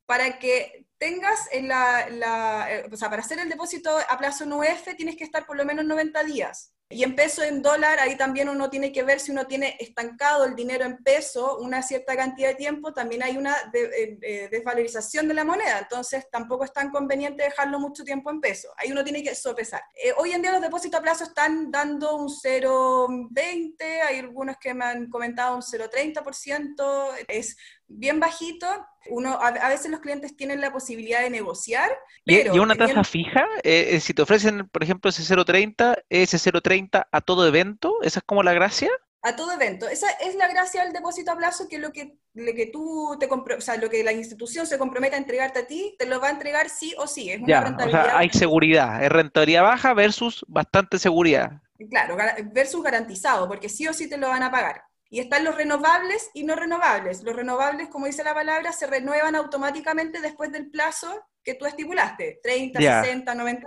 Para 0.05 0.39
que 0.39 0.87
tengas 0.99 1.49
en 1.53 1.69
la, 1.69 2.67
eh, 2.71 2.89
o 2.91 2.97
sea, 2.97 3.09
para 3.09 3.23
hacer 3.23 3.39
el 3.39 3.49
depósito 3.49 3.91
a 4.09 4.19
plazo 4.19 4.45
en 4.45 4.53
UF 4.53 4.95
tienes 4.97 5.17
que 5.17 5.25
estar 5.25 5.47
por 5.47 5.57
lo 5.57 5.65
menos 5.65 5.85
90 5.87 6.23
días. 6.25 6.75
Y 6.93 7.05
en 7.05 7.15
peso, 7.15 7.45
en 7.45 7.63
dólar, 7.63 8.01
ahí 8.01 8.17
también 8.17 8.49
uno 8.49 8.69
tiene 8.69 8.91
que 8.91 9.05
ver 9.05 9.21
si 9.21 9.31
uno 9.31 9.47
tiene 9.47 9.77
estancado 9.79 10.45
el 10.45 10.57
dinero 10.57 10.85
en 10.85 10.99
peso 10.99 11.59
una 11.59 11.83
cierta 11.83 12.17
cantidad 12.17 12.49
de 12.49 12.57
tiempo, 12.57 12.93
también 12.93 13.23
hay 13.23 13.37
una 13.37 13.55
eh, 13.73 14.19
eh, 14.21 14.49
desvalorización 14.51 15.29
de 15.29 15.35
la 15.35 15.45
moneda, 15.45 15.79
entonces 15.79 16.29
tampoco 16.33 16.65
es 16.65 16.73
tan 16.73 16.91
conveniente 16.91 17.45
dejarlo 17.45 17.79
mucho 17.79 18.03
tiempo 18.03 18.29
en 18.31 18.41
peso. 18.41 18.71
Ahí 18.77 18.91
uno 18.91 19.05
tiene 19.05 19.23
que 19.23 19.37
sopesar. 19.37 19.83
Eh, 19.95 20.13
hoy 20.19 20.33
en 20.33 20.43
día 20.43 20.51
los 20.51 20.63
depósitos 20.63 20.99
a 20.99 21.03
plazo 21.03 21.23
están 21.23 21.71
dando 21.71 22.17
un 22.17 22.29
0,20, 22.29 23.77
hay 24.09 24.19
algunos 24.19 24.57
que 24.59 24.75
me 24.75 24.85
han 24.85 25.09
comentado 25.09 25.55
un 25.55 25.63
0,30%, 25.63 27.25
es 27.29 27.57
bien 27.91 28.21
bajito, 28.21 28.67
uno, 29.09 29.39
a, 29.41 29.69
veces 29.69 29.91
los 29.91 30.01
clientes 30.01 30.37
tienen 30.37 30.61
la 30.61 30.73
posibilidad 30.73 31.21
de 31.21 31.31
negociar. 31.31 31.91
¿Y, 32.25 32.49
una 32.59 32.77
tasa 32.77 33.03
fija? 33.03 33.45
Eh, 33.63 33.91
eh, 33.93 34.01
si 34.01 34.15
te 34.15 34.23
ofrecen, 34.23 34.69
por 34.69 34.83
ejemplo, 34.83 35.11
ese 35.11 35.23
0.30, 35.23 36.03
ese 36.09 36.37
0.30 36.37 37.09
a 37.11 37.21
todo 37.21 37.47
evento, 37.47 37.97
¿esa 38.03 38.21
es 38.21 38.25
como 38.25 38.43
la 38.43 38.53
gracia? 38.53 38.91
A 39.23 39.37
todo 39.37 39.53
evento. 39.53 39.89
Esa 39.89 40.09
es 40.13 40.35
la 40.37 40.49
gracia 40.49 40.83
del 40.83 40.93
depósito 40.93 41.33
a 41.33 41.37
plazo, 41.37 41.69
que 41.69 41.79
lo 41.79 41.93
que, 41.93 42.17
lo 42.35 42.55
que 42.55 42.67
tú 42.67 43.17
te 43.19 43.27
o 43.27 43.61
sea, 43.61 43.77
lo 43.77 43.91
que 43.91 44.05
la 44.05 44.13
institución 44.13 44.67
se 44.67 44.79
compromete 44.79 45.17
a 45.17 45.19
entregarte 45.19 45.59
a 45.59 45.67
ti, 45.67 45.95
te 45.99 46.07
lo 46.07 46.21
va 46.21 46.29
a 46.29 46.31
entregar 46.31 46.69
sí 46.71 46.95
o 46.97 47.07
sí. 47.07 47.31
Es 47.31 47.41
una 47.41 47.61
rentabilidad. 47.61 48.03
O 48.03 48.05
sea, 48.07 48.19
hay 48.19 48.31
seguridad. 48.31 49.05
Es 49.05 49.11
rentabilidad 49.11 49.63
baja 49.63 49.93
versus 49.95 50.45
bastante 50.49 50.99
seguridad. 50.99 51.61
Claro, 51.91 52.17
versus 52.53 52.83
garantizado, 52.83 53.49
porque 53.49 53.69
sí 53.69 53.89
o 53.89 53.93
sí 53.93 54.09
te 54.09 54.19
lo 54.19 54.29
van 54.29 54.43
a 54.43 54.51
pagar. 54.51 54.83
Y 55.11 55.19
están 55.21 55.45
los 55.45 55.57
renovables 55.57 56.31
y 56.35 56.45
no 56.45 56.55
renovables. 56.55 57.23
Los 57.25 57.35
renovables, 57.35 57.89
como 57.89 58.07
dice 58.07 58.23
la 58.23 58.33
palabra, 58.33 58.73
se 58.73 58.87
renuevan 58.87 59.35
automáticamente 59.35 60.21
después 60.21 60.53
del 60.53 60.71
plazo 60.71 61.27
que 61.43 61.55
tú 61.55 61.67
estipulaste, 61.67 62.39
30, 62.43 62.81
60, 63.03 63.35
90. 63.35 63.67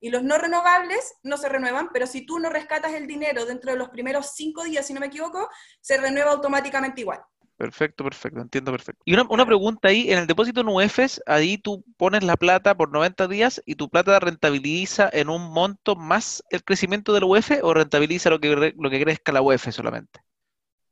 Y 0.00 0.10
los 0.10 0.24
no 0.24 0.38
renovables 0.38 1.14
no 1.22 1.36
se 1.36 1.48
renuevan, 1.48 1.90
pero 1.92 2.06
si 2.06 2.26
tú 2.26 2.38
no 2.38 2.50
rescatas 2.50 2.94
el 2.94 3.06
dinero 3.06 3.46
dentro 3.46 3.70
de 3.70 3.78
los 3.78 3.90
primeros 3.90 4.32
cinco 4.34 4.64
días, 4.64 4.86
si 4.86 4.92
no 4.92 5.00
me 5.00 5.06
equivoco, 5.06 5.48
se 5.80 5.98
renueva 5.98 6.32
automáticamente 6.32 7.02
igual. 7.02 7.20
Perfecto, 7.58 8.04
perfecto, 8.04 8.40
entiendo 8.40 8.72
perfecto. 8.72 9.02
Y 9.04 9.12
una, 9.12 9.26
una 9.28 9.44
pregunta 9.44 9.88
ahí, 9.88 10.10
en 10.10 10.18
el 10.18 10.26
depósito 10.26 10.62
en 10.62 10.68
UEFs, 10.68 11.20
ahí 11.26 11.58
tú 11.58 11.84
pones 11.98 12.24
la 12.24 12.38
plata 12.38 12.74
por 12.74 12.90
90 12.90 13.28
días 13.28 13.62
y 13.66 13.74
tu 13.74 13.90
plata 13.90 14.18
rentabiliza 14.18 15.10
en 15.12 15.28
un 15.28 15.52
monto 15.52 15.94
más 15.94 16.42
el 16.48 16.64
crecimiento 16.64 17.12
del 17.12 17.24
UEF 17.24 17.50
o 17.62 17.74
rentabiliza 17.74 18.30
lo 18.30 18.40
que, 18.40 18.72
lo 18.74 18.90
que 18.90 19.02
crezca 19.02 19.32
la 19.32 19.42
UEF 19.42 19.70
solamente. 19.70 20.20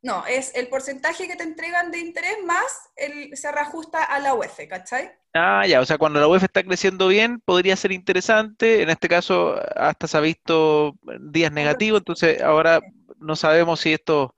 No, 0.01 0.25
es 0.25 0.55
el 0.55 0.69
porcentaje 0.69 1.27
que 1.27 1.35
te 1.35 1.43
entregan 1.43 1.91
de 1.91 1.99
interés 1.99 2.37
más 2.45 2.89
el, 2.95 3.35
se 3.35 3.51
reajusta 3.51 4.03
a 4.03 4.19
la 4.19 4.33
UEF, 4.33 4.67
¿cachai? 4.69 5.11
Ah, 5.33 5.67
ya, 5.67 5.81
o 5.81 5.85
sea, 5.85 5.97
cuando 5.97 6.19
la 6.19 6.27
UEF 6.27 6.43
está 6.43 6.63
creciendo 6.63 7.09
bien, 7.09 7.41
podría 7.41 7.75
ser 7.75 7.91
interesante. 7.91 8.81
En 8.81 8.89
este 8.89 9.09
caso, 9.09 9.55
hasta 9.75 10.07
se 10.07 10.17
ha 10.17 10.21
visto 10.21 10.95
días 11.19 11.51
negativos, 11.51 11.99
entonces 11.99 12.41
ahora 12.41 12.79
no 13.17 13.35
sabemos 13.35 13.81
si 13.81 13.93
esto 13.93 14.35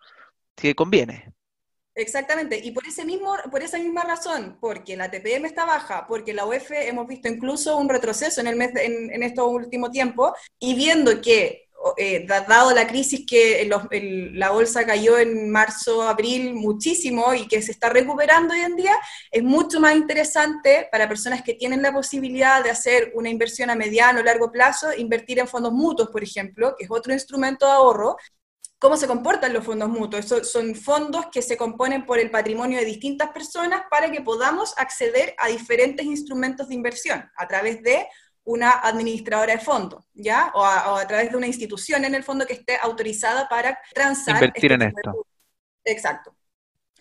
si 0.57 0.73
conviene. 0.73 1.31
Exactamente, 1.93 2.59
y 2.63 2.71
por, 2.71 2.87
ese 2.87 3.05
mismo, 3.05 3.35
por 3.51 3.61
esa 3.61 3.77
misma 3.77 4.03
razón, 4.03 4.57
porque 4.61 4.95
la 4.95 5.11
TPM 5.11 5.45
está 5.45 5.65
baja, 5.65 6.07
porque 6.07 6.33
la 6.33 6.45
UEF 6.45 6.71
hemos 6.71 7.05
visto 7.05 7.27
incluso 7.27 7.77
un 7.77 7.89
retroceso 7.89 8.39
en, 8.41 8.47
el 8.47 8.55
mes 8.55 8.71
en, 8.75 9.11
en 9.11 9.23
estos 9.23 9.45
últimos 9.47 9.91
tiempos, 9.91 10.31
y 10.57 10.73
viendo 10.73 11.21
que 11.21 11.69
eh, 11.97 12.25
dado 12.27 12.71
la 12.73 12.87
crisis 12.87 13.25
que 13.25 13.69
la 14.33 14.51
bolsa 14.51 14.85
cayó 14.85 15.17
en 15.17 15.49
marzo, 15.49 16.03
abril 16.03 16.53
muchísimo 16.53 17.33
y 17.33 17.47
que 17.47 17.61
se 17.61 17.71
está 17.71 17.89
recuperando 17.89 18.53
hoy 18.53 18.61
en 18.61 18.75
día, 18.75 18.95
es 19.31 19.43
mucho 19.43 19.79
más 19.79 19.95
interesante 19.95 20.87
para 20.91 21.07
personas 21.07 21.41
que 21.41 21.53
tienen 21.53 21.81
la 21.81 21.91
posibilidad 21.91 22.63
de 22.63 22.69
hacer 22.69 23.11
una 23.15 23.29
inversión 23.29 23.69
a 23.69 23.75
mediano 23.75 24.19
o 24.19 24.23
largo 24.23 24.51
plazo, 24.51 24.87
invertir 24.95 25.39
en 25.39 25.47
fondos 25.47 25.73
mutuos, 25.73 26.09
por 26.09 26.23
ejemplo, 26.23 26.75
que 26.77 26.85
es 26.85 26.91
otro 26.91 27.13
instrumento 27.13 27.65
de 27.65 27.71
ahorro. 27.71 28.17
¿Cómo 28.79 28.97
se 28.97 29.05
comportan 29.05 29.53
los 29.53 29.63
fondos 29.63 29.89
mutuos? 29.89 30.25
son 30.25 30.73
fondos 30.73 31.27
que 31.31 31.43
se 31.43 31.55
componen 31.55 32.05
por 32.05 32.17
el 32.17 32.31
patrimonio 32.31 32.79
de 32.79 32.85
distintas 32.85 33.29
personas 33.29 33.83
para 33.91 34.11
que 34.11 34.21
podamos 34.21 34.73
acceder 34.77 35.35
a 35.37 35.47
diferentes 35.49 36.05
instrumentos 36.05 36.67
de 36.67 36.75
inversión 36.75 37.29
a 37.35 37.47
través 37.47 37.83
de 37.83 38.07
una 38.43 38.71
administradora 38.71 39.53
de 39.53 39.59
fondos, 39.59 40.05
¿ya? 40.13 40.51
O 40.55 40.63
a, 40.63 41.05
través 41.07 41.31
de 41.31 41.37
una 41.37 41.47
institución 41.47 42.05
en 42.05 42.15
el 42.15 42.23
fondo 42.23 42.45
que 42.45 42.53
esté 42.53 42.77
autorizada 42.81 43.47
para 43.47 43.77
transar. 43.93 44.35
Invertir 44.35 44.71
este 44.71 44.83
en 44.83 44.89
esto. 44.89 45.27
Exacto. 45.83 46.35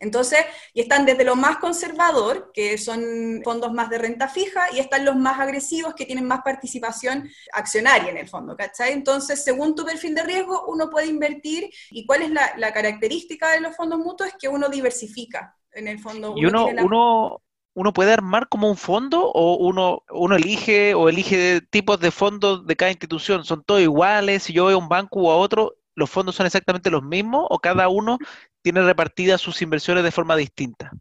Entonces, 0.01 0.41
y 0.73 0.81
están 0.81 1.05
desde 1.05 1.25
lo 1.25 1.37
más 1.37 1.59
conservador, 1.59 2.51
que 2.55 2.79
son 2.79 3.43
fondos 3.45 3.71
más 3.73 3.91
de 3.91 3.99
renta 3.99 4.29
fija, 4.29 4.63
y 4.73 4.81
están 4.81 5.05
los 5.05 5.15
más 5.15 5.39
agresivos, 5.39 5.95
que 5.95 6.07
tienen 6.07 6.27
más 6.27 6.41
participación 6.43 7.29
accionaria 7.53 8.11
en 8.11 8.17
el 8.17 8.27
fondo, 8.27 8.57
¿cachai? 8.57 8.93
Entonces, 8.93 9.45
según 9.45 9.75
tu 9.75 9.85
perfil 9.85 10.15
de 10.15 10.23
riesgo, 10.23 10.65
uno 10.69 10.89
puede 10.89 11.07
invertir, 11.07 11.71
y 11.91 12.07
cuál 12.07 12.23
es 12.23 12.31
la, 12.31 12.73
característica 12.73 13.53
de 13.53 13.61
los 13.61 13.77
fondos 13.77 13.99
mutuos, 13.99 14.31
es 14.31 14.37
que 14.39 14.49
uno 14.49 14.71
diversifica 14.71 15.55
en 15.73 15.87
el 15.87 15.99
fondo. 15.99 16.33
Y 16.35 16.47
uno, 16.47 16.67
uno, 16.83 17.43
uno 17.81 17.95
puede 17.95 18.13
armar 18.13 18.47
como 18.51 18.69
un 18.69 18.77
fondo 18.77 19.33
o 19.33 19.55
uno, 19.57 20.03
uno 20.11 20.37
elige 20.37 20.93
o 20.93 21.09
elige 21.09 21.63
tipos 21.63 21.99
de 21.99 22.11
fondos 22.11 22.67
de 22.67 22.77
cada 22.77 22.91
institución? 22.91 23.43
¿Son 23.43 23.65
todos 23.65 23.81
iguales? 23.81 24.43
Si 24.43 24.53
yo 24.53 24.65
voy 24.65 24.75
a 24.75 24.77
un 24.77 24.91
banco 24.91 25.21
o 25.21 25.33
a 25.33 25.37
otro, 25.37 25.77
¿los 25.95 26.11
fondos 26.11 26.35
son 26.35 26.45
exactamente 26.45 26.91
los 26.91 27.03
mismos 27.03 27.47
o 27.49 27.59
cada 27.59 27.89
uno 27.89 28.19
tiene 28.61 28.83
repartidas 28.83 29.41
sus 29.41 29.63
inversiones 29.63 30.05
de 30.05 30.11
forma 30.11 30.37
distinta? 30.37 30.93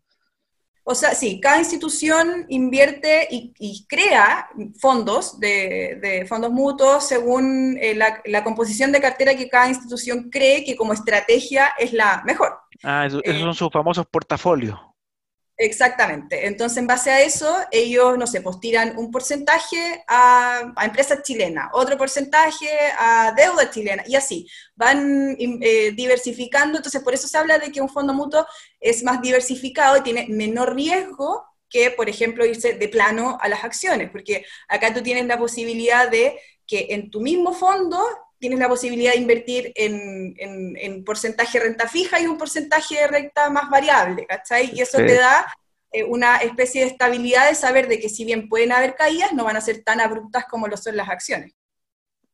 O 0.86 0.96
sea, 0.96 1.14
sí, 1.14 1.42
cada 1.42 1.60
institución 1.60 2.46
invierte 2.48 3.28
y, 3.30 3.86
crea 3.90 4.48
fondos 4.80 5.38
de, 5.38 6.26
fondos 6.30 6.50
mutuos 6.50 7.06
según 7.06 7.78
eh, 7.82 7.94
la, 7.94 8.44
composición 8.46 8.94
de 8.94 9.02
cartera 9.02 9.36
que 9.36 9.50
cada 9.50 9.68
institución 9.68 10.30
cree 10.30 10.64
que 10.64 10.78
como 10.78 10.94
estrategia 10.94 11.74
es 11.78 11.92
la 11.92 12.24
mejor. 12.26 12.58
Ah, 12.84 13.06
esos 13.06 13.22
son 13.26 13.54
sus 13.54 13.70
famosos 13.70 14.06
portafolios. 14.08 14.80
Exactamente. 15.62 16.48
Entonces, 16.48 16.78
en 16.78 16.88
base 16.88 17.12
a 17.12 17.22
eso, 17.22 17.54
ellos, 17.70 18.18
no 18.18 18.26
sé, 18.28 18.40
pues 18.40 18.62
tiran 18.62 18.98
un 18.98 19.12
porcentaje 19.12 20.06
a, 20.08 20.74
empresas 20.82 21.22
chilenas, 21.22 21.68
otro 21.74 21.98
porcentaje 21.98 22.70
a 22.98 23.34
deuda 23.36 23.70
chilena, 23.70 24.04
y 24.08 24.16
así. 24.16 24.48
Van 24.78 25.36
eh, 25.38 25.92
diversificando. 25.92 26.78
Entonces, 26.78 27.04
por 27.04 27.14
eso 27.14 27.28
se 27.28 27.38
habla 27.38 27.60
de 27.60 27.74
que 27.74 27.82
un 27.82 27.90
fondo 27.90 28.14
mutuo 28.14 28.48
es 28.80 29.04
más 29.04 29.22
diversificado 29.22 29.98
y 29.98 30.02
tiene 30.02 30.28
menor 30.30 30.76
riesgo 30.76 31.46
que, 31.70 31.92
por 31.92 32.08
ejemplo, 32.08 32.46
irse 32.46 32.76
de 32.76 32.88
plano 32.88 33.38
a 33.42 33.50
las 33.50 33.66
acciones, 33.66 34.10
porque 34.12 34.46
acá 34.70 34.94
tú 34.94 35.04
tienes 35.04 35.26
la 35.26 35.38
posibilidad 35.38 36.10
de 36.10 36.40
que 36.66 36.88
en 36.92 37.12
tu 37.12 37.20
mismo 37.20 37.54
fondo 37.54 38.02
tienes 38.40 38.60
la 38.60 38.70
posibilidad 38.70 39.14
de 39.14 39.20
invertir 39.20 39.72
en, 39.76 40.34
en, 40.38 41.04
porcentaje 41.04 41.60
de 41.60 41.66
renta 41.66 41.88
fija 41.88 42.20
y 42.20 42.28
un 42.28 42.38
porcentaje 42.38 42.96
de 42.96 43.08
renta 43.08 43.50
más 43.50 43.70
variable, 43.70 44.26
¿cachai? 44.26 44.72
Y 44.74 44.82
eso 44.82 44.98
te 44.98 45.16
da 45.16 45.46
eh, 45.92 46.04
una 46.04 46.38
especie 46.38 46.82
de 46.82 46.88
estabilidad 46.88 47.50
de 47.50 47.56
saber 47.56 47.88
de 47.88 48.00
que 48.00 48.10
si 48.10 48.26
bien 48.26 48.48
pueden 48.48 48.72
haber 48.72 48.96
caídas, 48.96 49.34
no 49.34 49.44
van 49.44 49.58
a 49.58 49.62
ser 49.62 49.84
tan 49.84 50.00
abruptas 50.00 50.46
como 50.50 50.68
lo 50.68 50.78
son 50.78 50.96
las 50.96 51.10
acciones. 51.10 51.54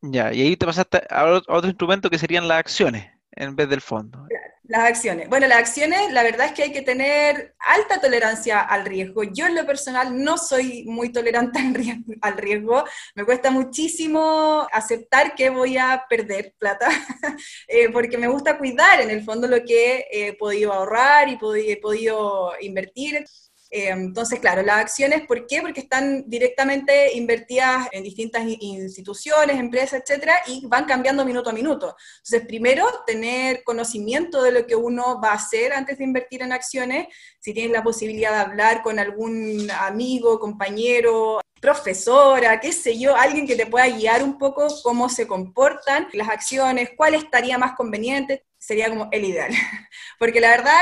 Ya, 0.00 0.32
y 0.32 0.42
ahí 0.42 0.56
te 0.56 0.66
pasaste 0.66 1.02
a 1.10 1.24
otro 1.24 1.68
instrumento 1.68 2.10
que 2.10 2.18
serían 2.18 2.46
las 2.46 2.58
acciones 2.58 3.15
en 3.36 3.54
vez 3.54 3.68
del 3.68 3.82
fondo. 3.82 4.26
Las 4.64 4.88
acciones. 4.88 5.28
Bueno, 5.28 5.46
las 5.46 5.58
acciones, 5.58 6.12
la 6.12 6.24
verdad 6.24 6.46
es 6.46 6.52
que 6.52 6.64
hay 6.64 6.72
que 6.72 6.82
tener 6.82 7.54
alta 7.60 8.00
tolerancia 8.00 8.60
al 8.60 8.84
riesgo. 8.84 9.22
Yo 9.22 9.46
en 9.46 9.54
lo 9.54 9.64
personal 9.64 10.20
no 10.20 10.38
soy 10.38 10.84
muy 10.86 11.12
tolerante 11.12 11.60
al 12.22 12.36
riesgo. 12.36 12.84
Me 13.14 13.24
cuesta 13.24 13.50
muchísimo 13.50 14.66
aceptar 14.72 15.34
que 15.34 15.50
voy 15.50 15.76
a 15.76 16.04
perder 16.08 16.54
plata, 16.58 16.88
eh, 17.68 17.90
porque 17.90 18.18
me 18.18 18.28
gusta 18.28 18.58
cuidar 18.58 19.00
en 19.00 19.10
el 19.10 19.22
fondo 19.22 19.46
lo 19.46 19.62
que 19.64 20.06
he 20.10 20.32
podido 20.32 20.72
ahorrar 20.72 21.28
y 21.28 21.38
he 21.70 21.76
podido 21.76 22.52
invertir. 22.60 23.24
Eh, 23.70 23.88
entonces, 23.88 24.38
claro, 24.38 24.62
las 24.62 24.78
acciones, 24.78 25.26
¿por 25.26 25.46
qué? 25.46 25.60
Porque 25.60 25.80
están 25.80 26.24
directamente 26.28 27.16
invertidas 27.16 27.88
en 27.92 28.04
distintas 28.04 28.44
instituciones, 28.46 29.58
empresas, 29.58 30.02
etcétera, 30.02 30.34
y 30.46 30.64
van 30.66 30.84
cambiando 30.84 31.24
minuto 31.24 31.50
a 31.50 31.52
minuto. 31.52 31.96
Entonces, 32.18 32.46
primero, 32.46 32.86
tener 33.06 33.64
conocimiento 33.64 34.42
de 34.42 34.52
lo 34.52 34.66
que 34.66 34.76
uno 34.76 35.20
va 35.20 35.30
a 35.30 35.34
hacer 35.34 35.72
antes 35.72 35.98
de 35.98 36.04
invertir 36.04 36.42
en 36.42 36.52
acciones, 36.52 37.08
si 37.40 37.52
tienes 37.52 37.72
la 37.72 37.82
posibilidad 37.82 38.30
de 38.32 38.50
hablar 38.50 38.82
con 38.82 38.98
algún 38.98 39.68
amigo, 39.70 40.38
compañero, 40.38 41.40
profesora, 41.60 42.60
qué 42.60 42.70
sé 42.70 42.98
yo, 42.98 43.16
alguien 43.16 43.46
que 43.46 43.56
te 43.56 43.66
pueda 43.66 43.88
guiar 43.88 44.22
un 44.22 44.38
poco 44.38 44.68
cómo 44.82 45.08
se 45.08 45.26
comportan 45.26 46.06
las 46.12 46.28
acciones, 46.28 46.90
cuál 46.96 47.14
estaría 47.14 47.58
más 47.58 47.72
conveniente 47.72 48.44
sería 48.66 48.88
como 48.88 49.08
el 49.12 49.24
ideal. 49.24 49.52
Porque 50.18 50.40
la 50.40 50.50
verdad 50.50 50.76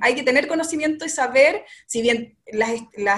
hay 0.00 0.14
que 0.14 0.24
tener 0.24 0.48
conocimiento 0.48 1.04
y 1.04 1.08
saber, 1.08 1.64
si 1.86 2.02
bien 2.02 2.36
las, 2.46 2.70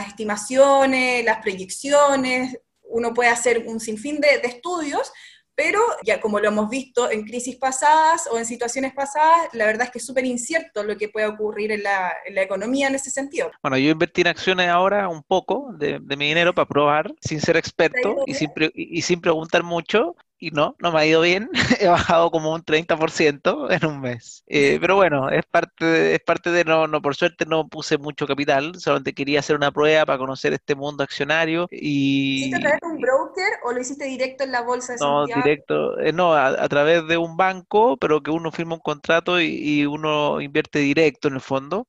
estimaciones, 0.07 1.25
las 1.25 1.39
proyecciones, 1.39 2.59
uno 2.83 3.15
puede 3.15 3.31
hacer 3.31 3.65
un 3.67 3.81
sinfín 3.81 4.21
de, 4.21 4.39
de 4.39 4.49
estudios, 4.49 5.11
pero 5.55 5.81
ya 6.05 6.21
como 6.21 6.39
lo 6.39 6.49
hemos 6.49 6.69
visto 6.69 7.11
en 7.11 7.25
crisis 7.25 7.57
pasadas 7.57 8.29
o 8.31 8.39
en 8.39 8.45
situaciones 8.45 8.93
pasadas, 8.93 9.49
la 9.55 9.65
verdad 9.67 9.87
es 9.87 9.91
que 9.91 9.99
es 9.99 10.07
súper 10.07 10.25
incierto 10.27 10.85
lo 10.85 10.97
que 10.97 11.09
puede 11.09 11.27
ocurrir 11.27 11.73
en 11.73 11.83
la, 11.83 12.13
economía 12.27 12.89
en 12.89 12.95
ese 12.95 13.11
sentido. 13.11 13.51
Bueno, 13.63 13.79
yo 13.79 13.91
invertí 13.91 14.21
en 14.21 14.29
acciones 14.29 14.69
ahora 14.69 15.09
un 15.09 15.23
poco 15.23 15.73
de, 15.73 15.99
mi 15.99 16.29
dinero 16.29 16.55
para 16.55 16.69
probar, 16.69 17.15
sin 17.21 17.41
ser 17.41 17.57
experto 17.57 18.23
y 18.27 18.35
sin, 18.35 18.51
y 18.75 19.03
sin 19.03 19.21
preguntar 19.21 19.63
mucho, 19.63 20.15
y 20.41 20.51
no, 20.53 20.77
no 20.79 20.93
me 20.93 21.01
ha 21.01 21.07
ido 21.07 21.21
bien. 21.21 21.51
He 21.81 21.89
bajado 21.89 22.31
como 22.31 22.53
un 22.53 22.63
30% 22.63 23.71
en 23.71 23.87
un 23.87 24.01
mes. 24.01 24.45
Eh, 24.47 24.79
pero 24.81 24.97
bueno, 24.97 25.29
es 25.31 25.45
parte 25.45 25.85
de, 25.85 26.15
es 26.15 26.21
parte 26.21 26.51
de 26.51 26.65
no, 26.65 26.87
no, 26.87 27.03
por 27.03 27.17
suerte 27.17 27.45
no 27.45 27.69
puse 27.69 27.99
mucho 27.99 28.27
capital, 28.27 28.79
solamente 28.79 29.15
quería 29.15 29.41
hacer 29.41 29.57
una 29.57 29.73
prueba 29.73 30.07
para 30.07 30.19
conocer 30.19 30.53
este 30.53 30.75
mundo 30.75 31.03
accionario. 31.03 31.67
Y... 31.71 32.39
¿Hiciste 32.39 32.57
a 32.57 32.61
través 32.61 32.81
de 32.81 32.87
un 32.87 33.01
broker 33.01 33.49
o 33.65 33.73
lo 33.73 33.81
hiciste 33.81 34.05
directo 34.05 34.45
en 34.45 34.53
la 34.53 34.63
bolsa 34.63 34.93
de 34.93 34.99
No, 35.01 35.27
directo, 35.27 35.99
eh, 35.99 36.13
no, 36.13 36.35
a, 36.35 36.69
través 36.69 37.07
de 37.09 37.17
un 37.17 37.37
banco, 37.37 37.97
pero 37.97 38.23
que 38.23 38.31
uno 38.31 38.53
firma 38.53 38.75
un 38.75 38.81
contrato 38.81 39.41
y, 39.41 39.87
uno 39.87 40.41
invierte 40.41 40.79
directo 40.79 41.29
en 41.29 41.35
el 41.35 41.41
fondo. 41.41 41.87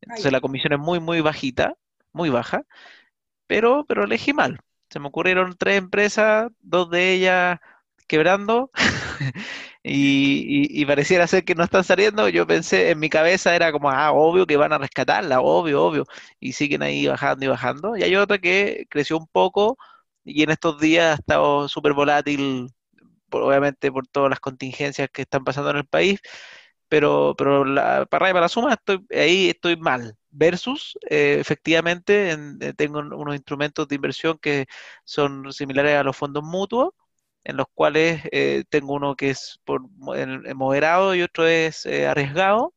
Entonces 0.00 0.32
la 0.32 0.40
comisión 0.40 0.72
es 0.72 0.78
muy, 0.78 0.98
muy 0.98 1.20
bajita, 1.20 1.74
muy 2.12 2.30
baja, 2.30 2.62
pero, 3.46 3.84
pero 3.86 4.04
elegí 4.04 4.32
mal. 4.32 4.60
Se 4.88 4.98
me 4.98 5.08
ocurrieron 5.08 5.56
tres 5.58 5.76
empresas, 5.76 6.50
dos 6.60 6.90
de 6.90 7.12
ellas 7.12 7.58
quebrando 8.10 8.70
y, 9.84 10.84
pareciera 10.86 11.26
ser 11.28 11.44
que 11.44 11.54
no 11.54 11.62
están 11.64 11.84
saliendo, 11.84 12.28
yo 12.28 12.46
pensé, 12.46 12.90
en 12.90 12.98
mi 12.98 13.08
cabeza 13.08 13.54
era 13.54 13.70
como, 13.72 13.90
ah, 13.90 14.10
obvio 14.12 14.46
que 14.46 14.56
van 14.56 14.72
a 14.72 14.78
rescatarla, 14.78 15.40
obvio, 15.40 15.84
obvio, 15.84 16.06
y 16.40 16.52
siguen 16.54 16.82
ahí 16.82 17.06
bajando 17.06 17.44
y 17.46 17.48
bajando. 17.48 17.96
Y 17.96 18.02
hay 18.02 18.16
otra 18.16 18.38
que 18.38 18.86
creció 18.90 19.16
un 19.16 19.28
poco 19.28 19.78
y 20.24 20.42
en 20.42 20.50
estos 20.50 20.80
días 20.80 21.12
ha 21.12 21.20
estado 21.20 21.68
súper 21.68 21.92
volátil, 21.94 22.68
obviamente 23.30 23.92
por 23.92 24.06
todas 24.08 24.30
las 24.30 24.40
contingencias 24.40 25.08
que 25.12 25.22
están 25.22 25.44
pasando 25.44 25.70
en 25.70 25.78
el 25.78 25.86
país, 25.86 26.20
pero, 26.88 27.34
pero 27.38 27.64
la, 27.64 28.06
para 28.06 28.26
para 28.32 28.40
la 28.42 28.48
suma 28.48 28.74
estoy, 28.74 29.06
ahí 29.12 29.50
estoy 29.50 29.76
mal. 29.76 30.16
Versus, 30.32 30.98
eh, 31.10 31.38
efectivamente, 31.40 32.32
eh, 32.60 32.74
tengo 32.74 33.00
unos 33.00 33.34
instrumentos 33.34 33.88
de 33.88 33.96
inversión 33.96 34.38
que 34.38 34.66
son 35.04 35.52
similares 35.52 35.96
a 35.96 36.04
los 36.04 36.16
fondos 36.16 36.44
mutuos, 36.44 36.90
en 37.44 37.56
los 37.56 37.66
cuales 37.74 38.22
eh, 38.32 38.64
tengo 38.68 38.94
uno 38.94 39.16
que 39.16 39.30
es 39.30 39.60
por, 39.64 39.82
moderado 40.54 41.14
y 41.14 41.22
otro 41.22 41.46
es 41.46 41.86
eh, 41.86 42.06
arriesgado, 42.06 42.74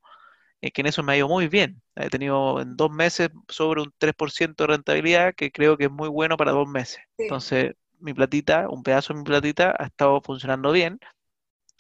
y 0.62 0.72
que 0.72 0.82
en 0.82 0.88
eso 0.88 1.04
me 1.04 1.14
ha 1.14 1.18
ido 1.18 1.28
muy 1.28 1.48
bien. 1.50 1.82
He 1.96 2.10
tenido 2.10 2.62
en 2.62 2.78
dos 2.78 2.90
meses 2.90 3.30
sobre 3.50 3.82
un 3.82 3.94
3% 3.98 4.64
de 4.64 4.68
rentabilidad, 4.68 5.36
que 5.36 5.52
creo 5.52 5.78
que 5.78 5.86
es 5.86 5.92
muy 5.92 6.10
bueno 6.10 6.38
para 6.38 6.52
dos 6.52 6.68
meses. 6.68 7.02
Entonces, 7.18 7.74
mi 8.00 8.14
platita, 8.14 8.70
un 8.70 8.84
pedazo 8.84 9.14
de 9.14 9.20
mi 9.20 9.26
platita 9.26 9.76
ha 9.78 9.86
estado 9.86 10.22
funcionando 10.22 10.72
bien. 10.72 11.00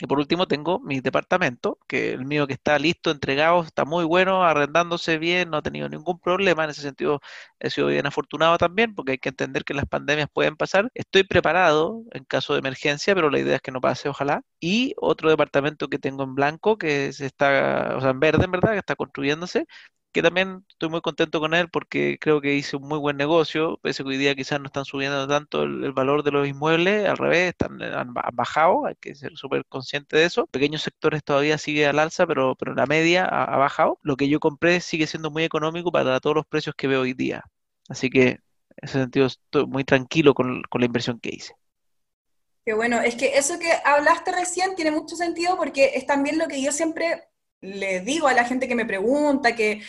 Y 0.03 0.07
por 0.07 0.19
último 0.19 0.47
tengo 0.49 0.81
mi 0.81 0.99
departamento, 0.99 1.79
que 1.87 2.11
el 2.11 2.25
mío 2.25 2.45
que 2.45 2.51
está 2.53 2.77
listo, 2.77 3.09
entregado, 3.09 3.63
está 3.63 3.85
muy 3.85 4.03
bueno, 4.03 4.43
arrendándose 4.43 5.17
bien, 5.17 5.49
no 5.49 5.55
ha 5.57 5.61
tenido 5.61 5.87
ningún 5.87 6.19
problema. 6.19 6.65
En 6.65 6.71
ese 6.71 6.81
sentido 6.81 7.21
he 7.57 7.69
sido 7.69 7.87
bien 7.87 8.05
afortunado 8.05 8.57
también, 8.57 8.95
porque 8.95 9.13
hay 9.13 9.17
que 9.17 9.29
entender 9.29 9.63
que 9.63 9.73
las 9.73 9.85
pandemias 9.85 10.27
pueden 10.33 10.57
pasar. 10.57 10.91
Estoy 10.93 11.23
preparado 11.23 12.03
en 12.11 12.25
caso 12.25 12.51
de 12.51 12.59
emergencia, 12.59 13.15
pero 13.15 13.29
la 13.29 13.39
idea 13.39 13.55
es 13.55 13.61
que 13.61 13.71
no 13.71 13.79
pase, 13.79 14.09
ojalá. 14.09 14.43
Y 14.59 14.93
otro 14.97 15.29
departamento 15.29 15.87
que 15.87 15.99
tengo 15.99 16.23
en 16.23 16.35
blanco, 16.35 16.77
que 16.77 17.13
se 17.13 17.25
está, 17.25 17.95
o 17.95 18.01
sea, 18.01 18.09
en 18.09 18.19
verde 18.19 18.43
en 18.43 18.51
verdad, 18.51 18.73
que 18.73 18.79
está 18.79 18.97
construyéndose, 18.97 19.67
que 20.13 20.21
también 20.21 20.63
estoy 20.69 20.89
muy 20.89 21.01
contento 21.01 21.39
con 21.39 21.53
él 21.55 21.69
porque 21.69 22.17
creo 22.21 22.39
que 22.39 22.53
hice 22.53 22.77
un 22.77 22.87
muy 22.87 22.99
buen 22.99 23.17
negocio, 23.17 23.79
pese 23.81 24.03
que 24.03 24.09
hoy 24.09 24.17
día 24.17 24.35
quizás 24.35 24.59
no 24.59 24.67
están 24.67 24.85
subiendo 24.85 25.27
tanto 25.27 25.63
el, 25.63 25.91
valor 25.91 26.23
de 26.23 26.31
los 26.31 26.47
inmuebles, 26.47 27.09
al 27.09 27.17
revés, 27.17 27.49
están, 27.49 27.81
han, 27.81 28.13
bajado, 28.13 28.85
hay 28.85 28.95
que 28.95 29.15
ser 29.15 29.35
súper 29.35 29.65
consciente 29.65 30.15
de 30.17 30.25
eso. 30.25 30.45
Pequeños 30.47 30.83
sectores 30.83 31.23
todavía 31.23 31.57
sigue 31.57 31.87
al 31.87 31.99
alza, 31.99 32.27
pero, 32.27 32.55
pero 32.55 32.75
la 32.75 32.85
media 32.85 33.25
ha, 33.25 33.57
bajado. 33.57 33.99
Lo 34.03 34.15
que 34.15 34.29
yo 34.29 34.39
compré 34.39 34.81
sigue 34.81 35.07
siendo 35.07 35.31
muy 35.31 35.43
económico 35.43 35.91
para 35.91 36.19
todos 36.19 36.35
los 36.35 36.45
precios 36.45 36.75
que 36.75 36.87
veo 36.87 37.01
hoy 37.01 37.13
día. 37.13 37.43
Así 37.89 38.09
que 38.09 38.27
en 38.29 38.39
ese 38.77 38.99
sentido 38.99 39.25
estoy 39.25 39.65
muy 39.65 39.83
tranquilo 39.83 40.35
con, 40.35 40.61
con 40.69 40.81
la 40.81 40.85
inversión 40.85 41.19
que 41.19 41.31
hice. 41.33 41.55
Qué 42.65 42.73
bueno, 42.73 43.01
es 43.01 43.15
que 43.15 43.35
eso 43.37 43.59
que 43.59 43.71
hablaste 43.83 44.31
recién 44.31 44.75
tiene 44.75 44.91
mucho 44.91 45.15
sentido 45.15 45.57
porque 45.57 45.93
es 45.95 46.05
también 46.05 46.37
lo 46.37 46.47
que 46.47 46.61
yo 46.61 46.71
siempre 46.71 47.32
le 47.63 48.01
digo 48.01 48.27
a 48.27 48.33
la 48.33 48.43
gente 48.43 48.67
que 48.67 48.75
me 48.75 48.85
pregunta, 48.85 49.55
que, 49.55 49.81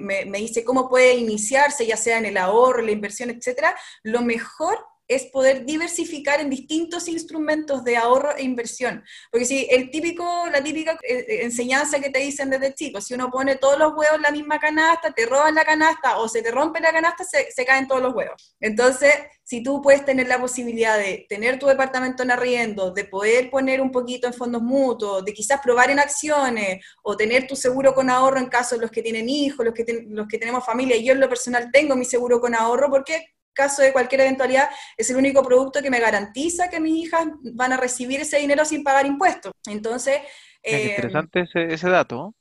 me, 0.00 0.24
me, 0.24 0.38
dice 0.38 0.64
cómo 0.64 0.88
puede 0.88 1.16
iniciarse, 1.16 1.86
ya 1.86 1.96
sea 1.96 2.18
en 2.18 2.26
el 2.26 2.36
ahorro, 2.36 2.82
la 2.82 2.92
inversión, 2.92 3.30
etcétera, 3.30 3.76
lo 4.02 4.22
mejor 4.22 4.78
es 5.08 5.26
poder 5.26 5.64
diversificar 5.64 6.40
en 6.40 6.50
distintos 6.50 7.08
instrumentos 7.08 7.84
de 7.84 7.96
ahorro 7.96 8.36
e 8.36 8.42
inversión. 8.42 9.04
Porque 9.30 9.46
si 9.46 9.68
el 9.70 9.90
típico, 9.90 10.24
la 10.50 10.62
típica 10.62 10.92
eh, 11.02 11.24
eh, 11.28 11.44
enseñanza 11.44 12.00
que 12.00 12.10
te 12.10 12.18
dicen 12.18 12.50
desde 12.50 12.74
chico, 12.74 13.00
si 13.00 13.14
uno 13.14 13.30
pone 13.30 13.56
todos 13.56 13.78
los 13.78 13.92
huevos 13.92 14.16
en 14.16 14.22
la 14.22 14.30
misma 14.30 14.58
canasta, 14.58 15.12
te 15.12 15.26
roban 15.26 15.54
la 15.54 15.64
canasta 15.64 16.18
o 16.18 16.28
se 16.28 16.42
te 16.42 16.50
rompe 16.50 16.80
la 16.80 16.92
canasta, 16.92 17.24
se, 17.24 17.50
se 17.52 17.64
caen 17.64 17.86
todos 17.86 18.02
los 18.02 18.14
huevos. 18.14 18.56
Entonces, 18.60 19.12
si 19.42 19.62
tú 19.62 19.80
puedes 19.80 20.04
tener 20.04 20.26
la 20.26 20.40
posibilidad 20.40 20.98
de 20.98 21.24
tener 21.28 21.58
tu 21.58 21.66
departamento 21.66 22.24
en 22.24 22.32
arriendo, 22.32 22.90
de 22.90 23.04
poder 23.04 23.48
poner 23.48 23.80
un 23.80 23.92
poquito 23.92 24.26
en 24.26 24.34
fondos 24.34 24.60
mutuos, 24.60 25.24
de 25.24 25.32
quizás 25.32 25.60
probar 25.62 25.90
en 25.90 26.00
acciones 26.00 26.84
o 27.04 27.16
tener 27.16 27.46
tu 27.46 27.54
seguro 27.54 27.94
con 27.94 28.10
ahorro 28.10 28.38
en 28.38 28.46
caso 28.46 28.74
de 28.74 28.82
los 28.82 28.90
que 28.90 29.02
tienen 29.02 29.28
hijos, 29.28 29.64
los 29.64 29.72
que, 29.72 29.84
los 30.08 30.26
que 30.26 30.38
tenemos 30.38 30.64
familia, 30.64 30.96
yo 30.96 31.12
en 31.12 31.20
lo 31.20 31.28
personal 31.28 31.70
tengo 31.72 31.94
mi 31.94 32.04
seguro 32.04 32.40
con 32.40 32.56
ahorro 32.56 32.90
porque 32.90 33.35
caso 33.56 33.82
de 33.82 33.92
cualquier 33.92 34.20
eventualidad, 34.20 34.68
es 34.96 35.10
el 35.10 35.16
único 35.16 35.42
producto 35.42 35.82
que 35.82 35.90
me 35.90 35.98
garantiza 35.98 36.70
que 36.70 36.78
mis 36.78 37.06
hijas 37.06 37.26
van 37.54 37.72
a 37.72 37.76
recibir 37.76 38.20
ese 38.20 38.38
dinero 38.38 38.64
sin 38.64 38.84
pagar 38.84 39.06
impuestos. 39.06 39.52
Entonces... 39.66 40.20
Es 40.62 40.74
eh, 40.74 40.90
interesante 40.90 41.40
ese, 41.40 41.74
ese 41.74 41.88
dato. 41.88 42.34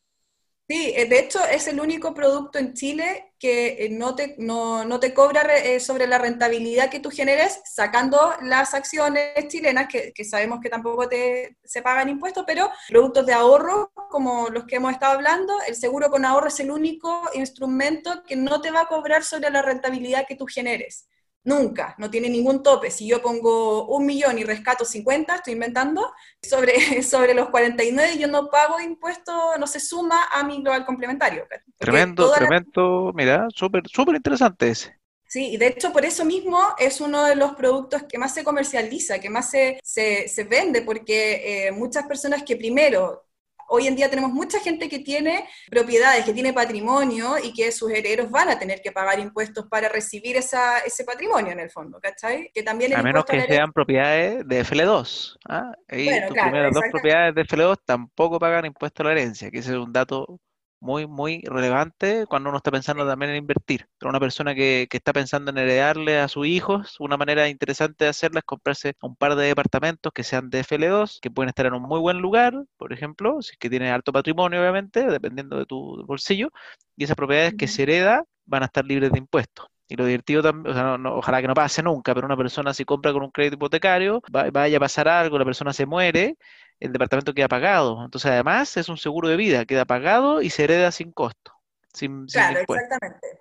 Sí, 0.67 0.93
eh, 0.95 1.05
de 1.05 1.19
hecho 1.19 1.39
es 1.45 1.67
el 1.67 1.79
único 1.79 2.13
producto 2.13 2.57
en 2.57 2.73
Chile 2.73 3.33
que 3.45 3.85
eh, 3.85 3.89
no 3.91 4.15
te, 4.15 4.33
no, 4.39 4.99
te 4.99 5.13
cobra 5.13 5.41
eh, 5.55 5.79
sobre 5.79 6.07
la 6.07 6.17
rentabilidad 6.17 6.89
que 6.89 6.99
tú 6.99 7.11
generes 7.11 7.61
sacando 7.63 8.33
las 8.41 8.73
acciones 8.73 9.47
chilenas, 9.49 9.87
que, 9.87 10.25
sabemos 10.25 10.61
que 10.61 10.69
tampoco 10.69 11.07
te, 11.07 11.55
se 11.63 11.83
pagan 11.83 12.09
impuestos, 12.09 12.43
pero 12.47 12.71
productos 12.89 13.23
de 13.27 13.33
ahorro 13.33 13.91
como 14.09 14.49
los 14.49 14.65
que 14.65 14.77
hemos 14.77 14.93
estado 14.93 15.13
hablando, 15.13 15.53
el 15.67 15.75
seguro 15.75 16.09
con 16.09 16.25
ahorro 16.25 16.47
es 16.47 16.59
el 16.59 16.71
único 16.71 17.21
instrumento 17.35 18.23
que 18.23 18.35
no 18.35 18.61
te 18.61 18.71
va 18.71 18.81
a 18.81 18.87
cobrar 18.87 19.23
sobre 19.23 19.51
la 19.51 19.61
rentabilidad 19.61 20.25
que 20.27 20.35
tú 20.35 20.47
generes. 20.47 21.07
Nunca, 21.45 21.95
no 21.99 22.09
tiene 22.09 22.27
ningún 22.27 22.63
tope. 22.63 22.89
Si 22.89 23.07
yo 23.07 23.21
pongo 23.21 23.87
un 23.87 24.05
millón 24.05 24.37
y 24.39 24.43
rescato 24.43 24.83
50, 24.83 25.35
estoy 25.35 25.53
inventando, 25.53 26.11
sobre, 26.41 26.73
sobre 27.03 27.35
los 27.35 27.49
49 27.49 28.17
yo 28.17 28.27
no 28.27 28.49
pago 28.49 28.79
impuesto, 28.79 29.55
no 29.57 29.67
se 29.67 29.79
suma 29.79 30.25
a 30.31 30.43
mi 30.43 30.61
global 30.61 30.85
complementario. 30.85 31.47
Tremendo, 31.77 32.31
tremendo, 32.33 33.11
mira, 33.13 33.47
súper 33.53 33.87
súper 33.87 34.15
interesante 34.15 34.69
ese. 34.69 34.99
Sí, 35.27 35.51
y 35.51 35.57
de 35.57 35.67
hecho 35.67 35.91
por 35.91 36.05
eso 36.05 36.25
mismo 36.25 36.59
es 36.79 36.99
uno 36.99 37.23
de 37.23 37.35
los 37.35 37.55
productos 37.55 38.03
que 38.03 38.17
más 38.17 38.33
se 38.33 38.43
comercializa, 38.43 39.19
que 39.19 39.29
más 39.29 39.49
se, 39.49 39.79
se, 39.83 40.43
vende, 40.45 40.81
porque 40.81 41.67
eh, 41.67 41.71
muchas 41.71 42.07
personas 42.07 42.43
que 42.43 42.55
primero 42.55 43.25
hoy 43.69 43.87
en 43.87 43.95
día 43.95 44.09
tenemos 44.09 44.31
mucha 44.31 44.59
gente 44.59 44.89
que 44.89 44.99
tiene 44.99 45.47
propiedades, 45.69 46.25
que 46.25 46.33
tiene 46.33 46.53
patrimonio 46.53 47.35
y 47.41 47.53
que 47.53 47.71
sus 47.71 47.91
herederos 47.91 48.29
van 48.29 48.49
a 48.49 48.59
tener 48.59 48.81
que 48.81 48.91
pagar 48.91 49.19
impuestos 49.19 49.65
para 49.67 49.89
recibir 49.89 50.37
esa, 50.37 50.79
ese 50.79 51.03
patrimonio 51.03 51.51
en 51.51 51.59
el 51.59 51.69
fondo, 51.69 51.99
¿cachai? 51.99 52.51
Que 52.53 52.63
también 52.63 52.95
a 52.95 53.01
menos 53.01 53.25
que 53.25 53.41
sean 53.41 53.71
propiedades 53.71 54.47
de 54.47 54.61
FL2. 54.61 55.37
¿ah? 55.49 55.71
Y 55.91 56.05
tus 56.27 56.37
primeras 56.37 56.73
dos 56.73 56.83
propiedades 56.91 57.35
de 57.35 57.45
FL2 57.45 57.77
tampoco 57.85 58.39
pagan 58.39 58.65
impuesto 58.65 59.03
a 59.03 59.07
la 59.07 59.11
herencia, 59.13 59.51
que 59.51 59.59
ese 59.59 59.71
es 59.71 59.77
un 59.77 59.91
dato 59.91 60.39
muy, 60.85 61.07
muy 61.07 61.41
relevante 61.45 62.25
cuando 62.27 62.49
uno 62.49 62.57
está 62.57 62.71
pensando 62.71 63.07
también 63.07 63.31
en 63.31 63.37
invertir. 63.37 63.87
Pero 63.97 64.09
una 64.09 64.19
persona 64.19 64.53
que, 64.55 64.87
que, 64.89 64.97
está 64.97 65.13
pensando 65.13 65.51
en 65.51 65.57
heredarle 65.57 66.19
a 66.19 66.27
sus 66.27 66.45
hijos, 66.47 66.97
una 66.99 67.17
manera 67.17 67.49
interesante 67.49 68.05
de 68.05 68.09
hacerla 68.09 68.39
es 68.39 68.45
comprarse 68.45 68.93
un 69.01 69.15
par 69.15 69.35
de 69.35 69.47
departamentos 69.47 70.13
que 70.13 70.23
sean 70.23 70.49
de 70.49 70.61
FL2, 70.63 71.19
que 71.21 71.31
pueden 71.31 71.49
estar 71.49 71.65
en 71.65 71.73
un 71.73 71.83
muy 71.83 71.99
buen 71.99 72.19
lugar, 72.19 72.53
por 72.77 72.93
ejemplo, 72.93 73.41
si 73.41 73.53
es 73.53 73.57
que 73.57 73.69
tiene 73.69 73.91
alto 73.91 74.13
patrimonio, 74.13 74.61
obviamente, 74.61 75.05
dependiendo 75.05 75.57
de 75.57 75.65
tu 75.65 76.05
bolsillo, 76.05 76.51
y 76.95 77.03
esas 77.05 77.15
propiedades 77.15 77.55
que 77.55 77.67
se 77.67 77.83
hereda 77.83 78.23
van 78.45 78.63
a 78.63 78.65
estar 78.67 78.85
libres 78.85 79.11
de 79.11 79.19
impuestos. 79.19 79.67
Y 79.87 79.95
lo 79.95 80.05
divertido 80.05 80.41
también, 80.41 80.71
o 80.71 80.73
sea, 80.75 80.97
no, 80.97 81.15
ojalá 81.15 81.41
que 81.41 81.47
no 81.47 81.53
pase 81.53 81.83
nunca, 81.83 82.13
pero 82.15 82.25
una 82.25 82.37
persona 82.37 82.73
si 82.73 82.85
compra 82.85 83.13
con 83.13 83.23
un 83.23 83.31
crédito 83.31 83.55
hipotecario, 83.55 84.21
vaya 84.31 84.77
a 84.77 84.79
pasar 84.79 85.07
algo, 85.07 85.37
la 85.37 85.45
persona 85.45 85.73
se 85.73 85.85
muere, 85.85 86.37
el 86.79 86.91
departamento 86.91 87.33
queda 87.33 87.47
pagado. 87.47 88.03
Entonces, 88.03 88.31
además, 88.31 88.75
es 88.77 88.89
un 88.89 88.97
seguro 88.97 89.29
de 89.29 89.37
vida, 89.37 89.65
queda 89.65 89.85
pagado 89.85 90.41
y 90.41 90.49
se 90.49 90.63
hereda 90.63 90.91
sin 90.91 91.11
costo. 91.11 91.53
Sin, 91.93 92.25
claro, 92.25 92.59
exactamente. 92.59 93.39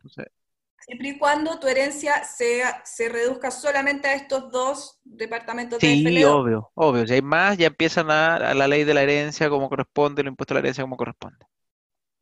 Siempre 0.85 1.09
y 1.09 1.19
cuando 1.19 1.59
tu 1.59 1.67
herencia 1.67 2.25
sea, 2.25 2.83
se 2.85 3.09
reduzca 3.09 3.50
solamente 3.50 4.07
a 4.07 4.14
estos 4.14 4.50
dos 4.50 5.00
departamentos 5.03 5.79
sí, 5.81 6.05
de 6.05 6.26
obvio, 6.26 6.71
obvio. 6.75 7.07
Si 7.07 7.14
hay 7.14 7.23
más, 7.23 7.57
ya 7.57 7.69
empiezan 7.69 8.11
a, 8.11 8.53
la 8.53 8.69
ley 8.69 8.85
de 8.85 8.93
la 8.93 9.03
herencia 9.03 9.49
como 9.49 9.71
corresponde, 9.71 10.21
el 10.21 10.29
impuesto 10.29 10.53
a 10.53 10.57
la 10.57 10.61
herencia 10.61 10.85
como 10.85 10.99
corresponde. 10.99 11.47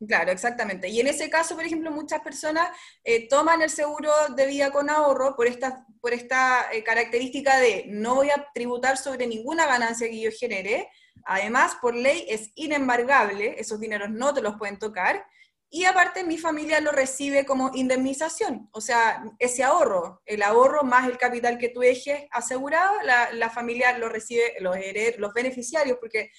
Claro, 0.07 0.31
exactamente. 0.31 0.89
Y 0.89 1.01
en 1.01 1.09
ese 1.09 1.29
caso, 1.29 1.57
por 1.57 1.65
ejemplo, 1.65 1.91
muchas 1.91 2.21
personas 2.21 2.69
eh, 3.03 3.29
toman 3.29 3.63
el 3.63 3.71
seguro 3.71 4.11
de 4.37 4.47
vida 4.47 4.71
con 4.71 4.91
ahorro 4.91 5.35
por 5.35 5.49
esta, 5.49 5.85
por 6.01 6.13
esta 6.13 6.73
eh, 6.73 6.85
característica 6.85 7.59
de 7.59 7.87
no 7.89 8.17
voy 8.17 8.31
a 8.31 8.49
tributar 8.55 8.97
sobre 8.97 9.27
ninguna 9.27 9.67
ganancia 9.67 10.09
que 10.09 10.21
yo 10.21 10.31
genere. 10.31 10.89
Además, 11.25 11.77
por 11.81 11.95
ley 11.95 12.27
es 12.29 12.51
inembargable, 12.55 13.57
esos 13.59 13.81
dineros 13.81 14.11
no 14.11 14.35
te 14.35 14.43
los 14.43 14.57
pueden 14.57 14.79
tocar. 14.79 15.25
Y 15.71 15.85
aparte, 15.85 16.25
mi 16.25 16.37
familia 16.37 16.81
lo 16.81 16.93
recibe 16.93 17.47
como 17.47 17.71
indemnización. 17.75 18.69
O 18.73 18.81
sea, 18.81 19.25
ese 19.39 19.63
ahorro, 19.63 20.21
el 20.27 20.43
ahorro 20.43 20.83
más 20.83 21.09
el 21.09 21.17
capital 21.17 21.57
que 21.57 21.71
tú 21.71 21.81
dejes 21.81 22.25
asegurado, 22.31 22.93
la, 23.03 23.51
familia 23.51 23.97
lo 23.97 24.09
recibe, 24.09 24.55
los, 24.61 24.77
los 25.17 25.33
beneficiarios, 25.33 25.97
porque 25.99 26.31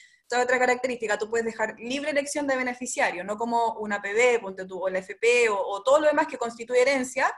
otra 0.41 0.59
característica, 0.59 1.17
tú 1.17 1.29
puedes 1.29 1.45
dejar 1.45 1.75
libre 1.77 2.11
elección 2.11 2.47
de 2.47 2.55
beneficiario, 2.55 3.23
no 3.23 3.37
como 3.37 3.73
una 3.75 4.01
PB, 4.01 4.41
ponte 4.41 4.65
tú, 4.65 4.83
o 4.83 4.89
la 4.89 4.99
FP, 4.99 5.49
o, 5.49 5.83
todo 5.83 5.99
lo 5.99 6.07
demás 6.07 6.27
que 6.27 6.37
constituye 6.37 6.81
herencia. 6.81 7.31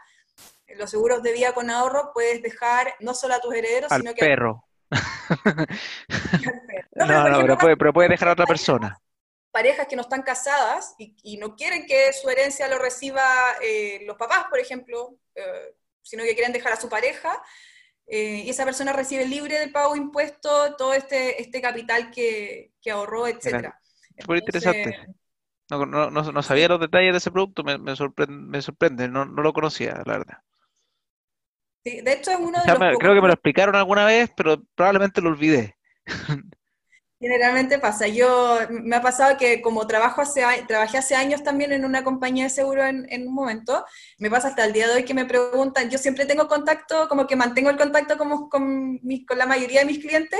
Los 0.78 0.92
seguros 0.92 1.22
de 1.24 1.34
vida 1.34 1.54
con 1.54 1.70
ahorro 1.70 2.12
puedes 2.14 2.42
dejar 2.42 2.96
no 3.00 3.14
solo 3.14 3.36
a 3.36 3.40
tus 3.40 3.54
herederos, 3.54 3.92
sino 3.96 4.14
que... 4.14 4.22
Perro. 4.22 4.64
no, 6.96 7.58
pero, 7.58 7.78
pero, 7.78 7.94
puede, 7.94 8.10
dejar 8.10 8.30
a 8.30 8.34
otra 8.34 8.46
persona. 8.46 9.00
Parejas 9.52 9.88
que 9.88 9.96
no 9.96 10.02
están 10.02 10.22
casadas 10.22 10.96
y, 10.98 11.38
no 11.38 11.56
quieren 11.56 11.86
que 11.86 12.12
su 12.14 12.30
herencia 12.30 12.68
lo 12.68 12.78
reciba 12.78 13.24
eh, 13.62 14.02
los 14.06 14.18
papás, 14.18 14.46
por 14.50 14.60
ejemplo, 14.60 15.18
eh, 15.34 15.76
sino 16.02 16.24
que 16.24 16.36
quieren 16.36 16.54
dejar 16.54 16.74
a 16.74 16.80
su 16.80 16.90
pareja, 16.90 17.42
eh, 18.08 18.44
y 18.46 18.50
esa 18.50 18.66
persona 18.66 18.94
recibe 18.94 19.26
libre 19.26 19.60
del 19.60 19.72
pago 19.72 19.94
de 19.94 20.00
impuestos 20.00 20.78
todo 20.78 20.94
este, 20.94 21.42
este 21.42 21.62
capital 21.62 22.12
que, 22.12 22.74
ahorró, 22.92 23.28
etcétera. 23.28 23.80
Súper 24.20 24.38
interesante. 24.38 25.08
No, 25.70 25.86
no, 25.86 26.12
no, 26.12 26.44
sabía 26.44 26.68
los 26.68 26.80
detalles 26.80 27.14
de 27.14 27.18
ese 27.18 27.32
producto, 27.32 27.64
me, 27.64 27.80
me, 27.80 27.96
sorprende, 27.96 28.36
me 28.36 28.62
sorprende 28.62 29.08
no, 29.08 29.26
no 29.26 29.42
lo 29.42 29.52
conocía, 29.52 30.04
la 30.06 30.20
verdad. 30.20 30.38
Sí, 31.86 32.02
de 32.02 32.14
hecho 32.14 32.32
es 32.32 32.38
uno 32.40 32.60
de 32.60 32.68
los 32.68 32.98
Creo 32.98 33.14
que 33.14 33.22
me 33.22 33.28
lo 33.28 33.34
explicaron 33.34 33.76
alguna 33.76 34.06
vez, 34.06 34.32
pero 34.36 34.64
probablemente 34.74 35.22
lo 35.22 35.30
olvidé. 35.30 35.76
Generalmente 37.20 37.78
pasa. 37.78 38.08
Yo 38.08 38.58
me 38.70 38.96
ha 38.96 39.02
pasado 39.04 39.38
que 39.38 39.62
como 39.62 39.86
trabajo 39.86 40.22
hace, 40.22 40.42
trabajé 40.68 40.98
hace 40.98 41.16
años 41.16 41.44
también 41.44 41.72
en 41.72 41.86
una 41.86 42.04
compañía 42.04 42.46
de 42.46 42.50
seguro 42.50 42.84
en, 42.84 43.28
un 43.28 43.34
momento, 43.34 43.86
me 44.18 44.32
pasa 44.32 44.48
hasta 44.48 44.66
el 44.66 44.74
día 44.74 44.88
de 44.88 44.96
hoy 44.96 45.06
que 45.06 45.14
me 45.14 45.26
preguntan, 45.26 45.90
yo 45.90 45.98
siempre 46.00 46.26
tengo 46.26 46.48
contacto, 46.48 47.08
como 47.08 47.28
que 47.28 47.36
mantengo 47.36 47.70
el 47.70 47.78
contacto 47.78 48.18
como, 48.18 48.50
con, 48.50 49.00
con 49.28 49.38
la 49.38 49.46
mayoría 49.46 49.82
de 49.82 49.86
mis 49.86 50.00
clientes, 50.00 50.40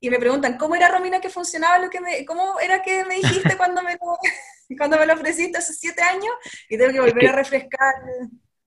y 0.00 0.10
me 0.10 0.18
preguntan, 0.18 0.56
¿cómo 0.58 0.76
era 0.76 0.88
Romina 0.88 1.20
que 1.20 1.28
funcionaba 1.28 1.78
lo 1.78 1.90
que 1.90 2.00
me, 2.00 2.24
cómo 2.24 2.60
era 2.60 2.82
que 2.82 3.04
me 3.04 3.16
dijiste 3.16 3.56
cuando 3.56 3.82
me 3.82 3.92
lo, 3.92 4.18
cuando 4.78 4.98
me 4.98 5.06
lo 5.06 5.14
ofreciste 5.14 5.58
hace 5.58 5.72
siete 5.72 6.02
años? 6.02 6.32
Y 6.68 6.78
tengo 6.78 6.92
que 6.92 7.00
volver 7.00 7.28
a 7.28 7.32
refrescar. 7.32 7.94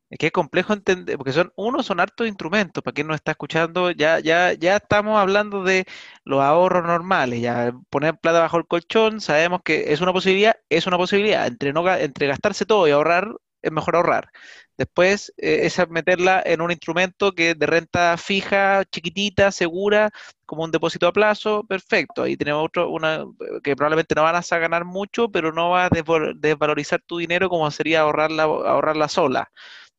Es 0.09 0.17
que 0.19 0.27
es 0.27 0.31
complejo 0.31 0.73
entender, 0.73 1.17
porque 1.17 1.33
son, 1.33 1.51
uno, 1.57 1.83
son 1.83 1.99
hartos 1.99 2.27
instrumentos, 2.27 2.81
para 2.81 2.93
quien 2.93 3.07
nos 3.07 3.15
está 3.15 3.31
escuchando, 3.31 3.91
ya, 3.91 4.19
ya, 4.19 4.53
ya 4.53 4.77
estamos 4.77 5.19
hablando 5.19 5.63
de 5.63 5.85
los 6.23 6.41
ahorros 6.41 6.85
normales, 6.85 7.41
ya 7.41 7.73
poner 7.89 8.17
plata 8.17 8.39
bajo 8.39 8.57
el 8.57 8.67
colchón, 8.67 9.19
sabemos 9.19 9.61
que 9.65 9.91
es 9.91 9.99
una 9.99 10.13
posibilidad, 10.13 10.55
es 10.69 10.87
una 10.87 10.97
posibilidad, 10.97 11.45
entre, 11.47 11.73
no, 11.73 11.85
entre 11.93 12.27
gastarse 12.27 12.65
todo 12.65 12.87
y 12.87 12.91
ahorrar, 12.91 13.35
es 13.61 13.71
mejor 13.71 13.97
ahorrar. 13.97 14.29
Después 14.77 15.33
eh, 15.37 15.61
es 15.65 15.77
meterla 15.89 16.41
en 16.45 16.61
un 16.61 16.71
instrumento 16.71 17.33
que 17.33 17.55
de 17.55 17.65
renta 17.65 18.15
fija, 18.17 18.83
chiquitita, 18.85 19.51
segura, 19.51 20.11
como 20.45 20.63
un 20.63 20.71
depósito 20.71 21.07
a 21.07 21.13
plazo, 21.13 21.65
perfecto. 21.67 22.23
Ahí 22.23 22.37
tenemos 22.37 22.63
otro, 22.65 22.89
una 22.89 23.25
que 23.63 23.75
probablemente 23.75 24.15
no 24.15 24.23
van 24.23 24.35
a 24.35 24.57
ganar 24.59 24.85
mucho, 24.85 25.29
pero 25.29 25.51
no 25.51 25.71
va 25.71 25.85
a 25.85 25.89
desvalorizar 25.89 27.01
tu 27.05 27.17
dinero 27.17 27.49
como 27.49 27.69
sería 27.71 28.01
ahorrarla, 28.01 28.43
ahorrarla 28.43 29.07
sola. 29.09 29.51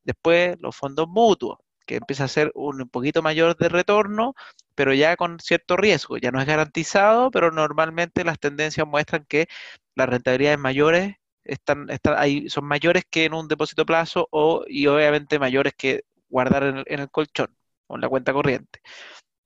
Después 0.09 0.57
los 0.59 0.75
fondos 0.75 1.07
mutuos, 1.07 1.59
que 1.85 1.97
empieza 1.97 2.23
a 2.23 2.27
ser 2.27 2.51
un 2.55 2.89
poquito 2.89 3.21
mayor 3.21 3.55
de 3.57 3.69
retorno, 3.69 4.33
pero 4.73 4.91
ya 4.91 5.15
con 5.15 5.39
cierto 5.39 5.77
riesgo. 5.77 6.17
Ya 6.17 6.31
no 6.31 6.41
es 6.41 6.47
garantizado, 6.47 7.29
pero 7.29 7.51
normalmente 7.51 8.23
las 8.23 8.39
tendencias 8.39 8.87
muestran 8.87 9.23
que 9.25 9.47
las 9.93 10.09
rentabilidades 10.09 10.57
mayores 10.57 11.17
están, 11.43 11.91
están 11.91 12.15
ahí, 12.17 12.49
son 12.49 12.65
mayores 12.65 13.03
que 13.07 13.25
en 13.25 13.35
un 13.35 13.47
depósito 13.47 13.83
a 13.83 13.85
plazo 13.85 14.27
o, 14.31 14.63
y 14.67 14.87
obviamente 14.87 15.37
mayores 15.37 15.73
que 15.77 16.05
guardar 16.27 16.63
en 16.63 16.99
el, 16.99 17.09
colchón 17.11 17.55
o 17.85 17.95
en 17.95 18.01
la 18.01 18.09
cuenta 18.09 18.33
corriente. 18.33 18.81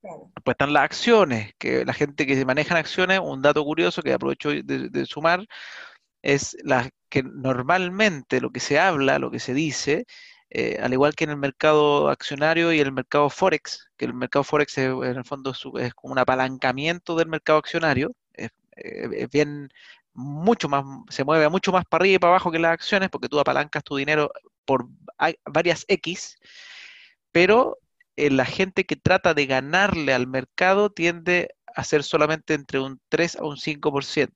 Después 0.02 0.54
están 0.54 0.71
las 0.71 0.84
acciones, 0.84 1.52
que 1.58 1.84
la 1.84 1.93
gente 1.93 2.26
que 2.26 2.36
se 2.36 2.45
maneja 2.45 2.73
en 2.76 2.80
acciones, 2.80 3.19
un 3.21 3.41
dato 3.41 3.65
curioso 3.65 4.02
que 4.02 4.13
aprovecho 4.13 4.49
de, 4.49 5.06
sumar, 5.06 5.45
es 6.21 6.56
la 6.63 6.89
que 7.10 7.21
normalmente 7.23 8.41
lo 8.41 8.49
que 8.49 8.60
se 8.60 8.80
habla, 8.80 9.19
lo 9.19 9.30
que 9.30 9.39
se 9.39 9.54
dice, 9.54 10.06
eh, 10.56 10.78
al 10.80 10.94
igual 10.94 11.16
que 11.16 11.24
en 11.24 11.32
el 11.32 11.38
mercado 11.38 12.10
accionario 12.10 12.72
y 12.72 12.80
el 12.80 12.92
mercado 12.92 13.28
Forex, 13.32 13.89
que 13.98 14.06
el 14.06 14.13
mercado 14.13 14.44
Forex 14.44 14.78
en 14.78 15.04
el 15.04 15.26
fondo 15.26 15.52
es, 15.80 15.94
como 15.96 16.13
un 16.13 16.20
apalancamiento 16.20 17.16
del 17.16 17.28
mercado 17.28 17.58
accionario, 17.58 18.16
es, 18.34 18.52
eh, 18.76 19.28
bien 19.32 19.70
mucho 20.13 20.70
más, 20.70 20.86
se 21.10 21.24
mueve 21.24 21.50
mucho 21.50 21.72
más 21.72 21.86
para 21.86 22.04
arriba 22.04 22.16
y 22.16 22.20
para 22.20 22.34
abajo 22.34 22.52
que 22.52 22.60
las 22.60 22.74
acciones, 22.74 23.10
porque 23.10 23.30
tú 23.30 23.39
apalancas 23.39 23.84
tu 23.84 23.96
dinero 23.96 24.32
por 24.66 24.88
varias 25.46 25.86
X, 25.88 26.38
pero 27.32 27.80
eh, 28.16 28.30
la 28.30 28.46
gente 28.46 28.86
que 28.86 28.96
trata 28.96 29.34
de 29.34 29.48
ganarle 29.48 30.13
al 30.13 30.28
mercado 30.28 30.92
tiende 30.92 31.56
a 31.76 31.84
ser 31.84 32.04
solamente 32.04 32.54
entre 32.54 32.80
un 32.80 33.02
3 33.10 33.38
a 33.38 33.44
un 33.46 33.58
5%, 33.58 34.32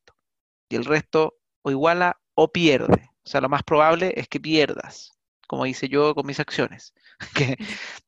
y 0.70 0.76
el 0.76 0.86
resto 0.86 1.38
o 1.62 1.72
iguala 1.72 2.20
o 2.34 2.52
pierde. 2.52 3.12
O 3.24 3.30
sea, 3.30 3.42
lo 3.42 3.50
más 3.50 3.64
probable 3.64 4.14
es 4.18 4.28
que 4.28 4.40
pierdas 4.40 5.17
como 5.48 5.66
hice 5.66 5.90
yo 5.90 6.14
con 6.14 6.28
mis 6.28 6.40
acciones, 6.40 6.94
que 7.36 7.58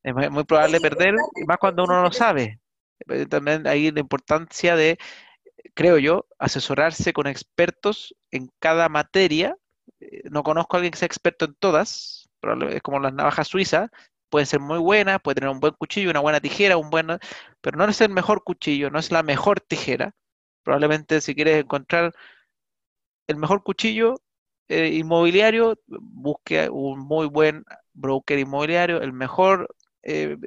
es 0.03 0.31
muy 0.31 0.43
probable 0.43 0.79
perder, 0.79 1.15
más 1.47 1.57
cuando 1.57 1.85
uno 1.85 1.95
no 1.95 2.03
lo 2.03 2.11
sabe. 2.11 2.59
Eh, 3.07 3.25
también 3.25 3.65
hay 3.65 3.91
la 3.91 4.01
importancia 4.01 4.75
de, 4.75 4.97
creo 5.73 5.97
yo, 5.97 6.27
asesorarse 6.37 7.13
con 7.13 7.27
expertos 7.27 8.15
en 8.31 8.51
cada 8.59 8.89
materia. 8.89 9.55
Eh, 9.99 10.23
no 10.29 10.43
conozco 10.43 10.75
a 10.75 10.79
alguien 10.79 10.91
que 10.91 10.99
sea 10.99 11.07
experto 11.07 11.45
en 11.45 11.55
todas, 11.55 12.29
es 12.71 12.81
como 12.81 12.99
las 12.99 13.13
navajas 13.13 13.47
suizas, 13.47 13.89
pueden 14.29 14.45
ser 14.45 14.59
muy 14.59 14.77
buenas, 14.77 15.19
puede 15.21 15.35
tener 15.35 15.49
un 15.49 15.59
buen 15.59 15.73
cuchillo, 15.73 16.11
una 16.11 16.19
buena 16.19 16.39
tijera, 16.39 16.77
un 16.77 16.89
buen, 16.89 17.07
pero 17.61 17.77
no 17.77 17.85
es 17.85 18.01
el 18.01 18.09
mejor 18.09 18.43
cuchillo, 18.43 18.89
no 18.89 18.99
es 18.99 19.11
la 19.11 19.23
mejor 19.23 19.59
tijera. 19.61 20.13
Probablemente 20.63 21.21
si 21.21 21.35
quieres 21.35 21.63
encontrar 21.63 22.13
el 23.27 23.37
mejor 23.37 23.63
cuchillo 23.63 24.15
eh, 24.69 24.89
inmobiliario, 24.93 25.77
busque 25.87 26.69
un 26.69 26.99
muy 26.99 27.27
buen 27.27 27.65
broker 27.93 28.39
inmobiliario, 28.39 29.01
el 29.01 29.13
mejor 29.13 29.75
eh, 30.03 30.37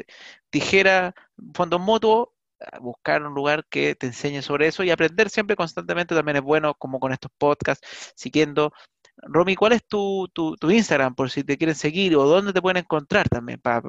tijera, 0.51 1.15
fondo 1.55 1.79
mutuo, 1.79 2.35
buscar 2.81 3.23
un 3.23 3.35
lugar 3.35 3.67
que 3.69 3.95
te 3.95 4.07
enseñe 4.07 4.43
sobre 4.43 4.69
eso 4.69 4.83
y 4.85 4.91
aprender 4.91 5.31
siempre 5.31 5.57
constantemente 5.57 6.15
también 6.15 6.37
es 6.37 6.43
bueno, 6.43 6.75
como 6.75 7.01
con 7.01 7.13
estos 7.13 7.31
podcasts, 7.39 8.13
siguiendo. 8.17 8.73
Romy, 9.17 9.57
¿cuál 9.57 9.73
es 9.73 9.85
tu, 9.87 10.29
tu, 10.33 10.57
Instagram 10.71 11.15
por 11.15 11.31
si 11.31 11.45
te 11.45 11.59
quieren 11.59 11.77
seguir 11.77 12.17
o 12.17 12.25
dónde 12.25 12.53
te 12.53 12.63
pueden 12.63 12.79
encontrar 12.79 13.29
también 13.29 13.61
para, 13.61 13.83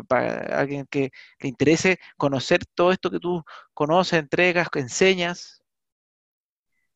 alguien 0.60 0.86
que 0.90 1.12
le 1.40 1.50
interese 1.50 2.00
conocer 2.18 2.66
todo 2.76 2.92
esto 2.92 3.10
que 3.10 3.20
tú 3.20 3.44
conoces, 3.74 4.20
entregas, 4.20 4.68
enseñas? 4.76 5.63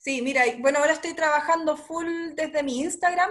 Sí, 0.07 0.21
mira, 0.21 0.45
bueno, 0.59 0.79
ahora 0.79 0.93
estoy 0.93 1.13
trabajando 1.15 1.75
full 1.75 2.07
desde 2.33 2.63
mi 2.63 2.79
Instagram, 2.79 3.29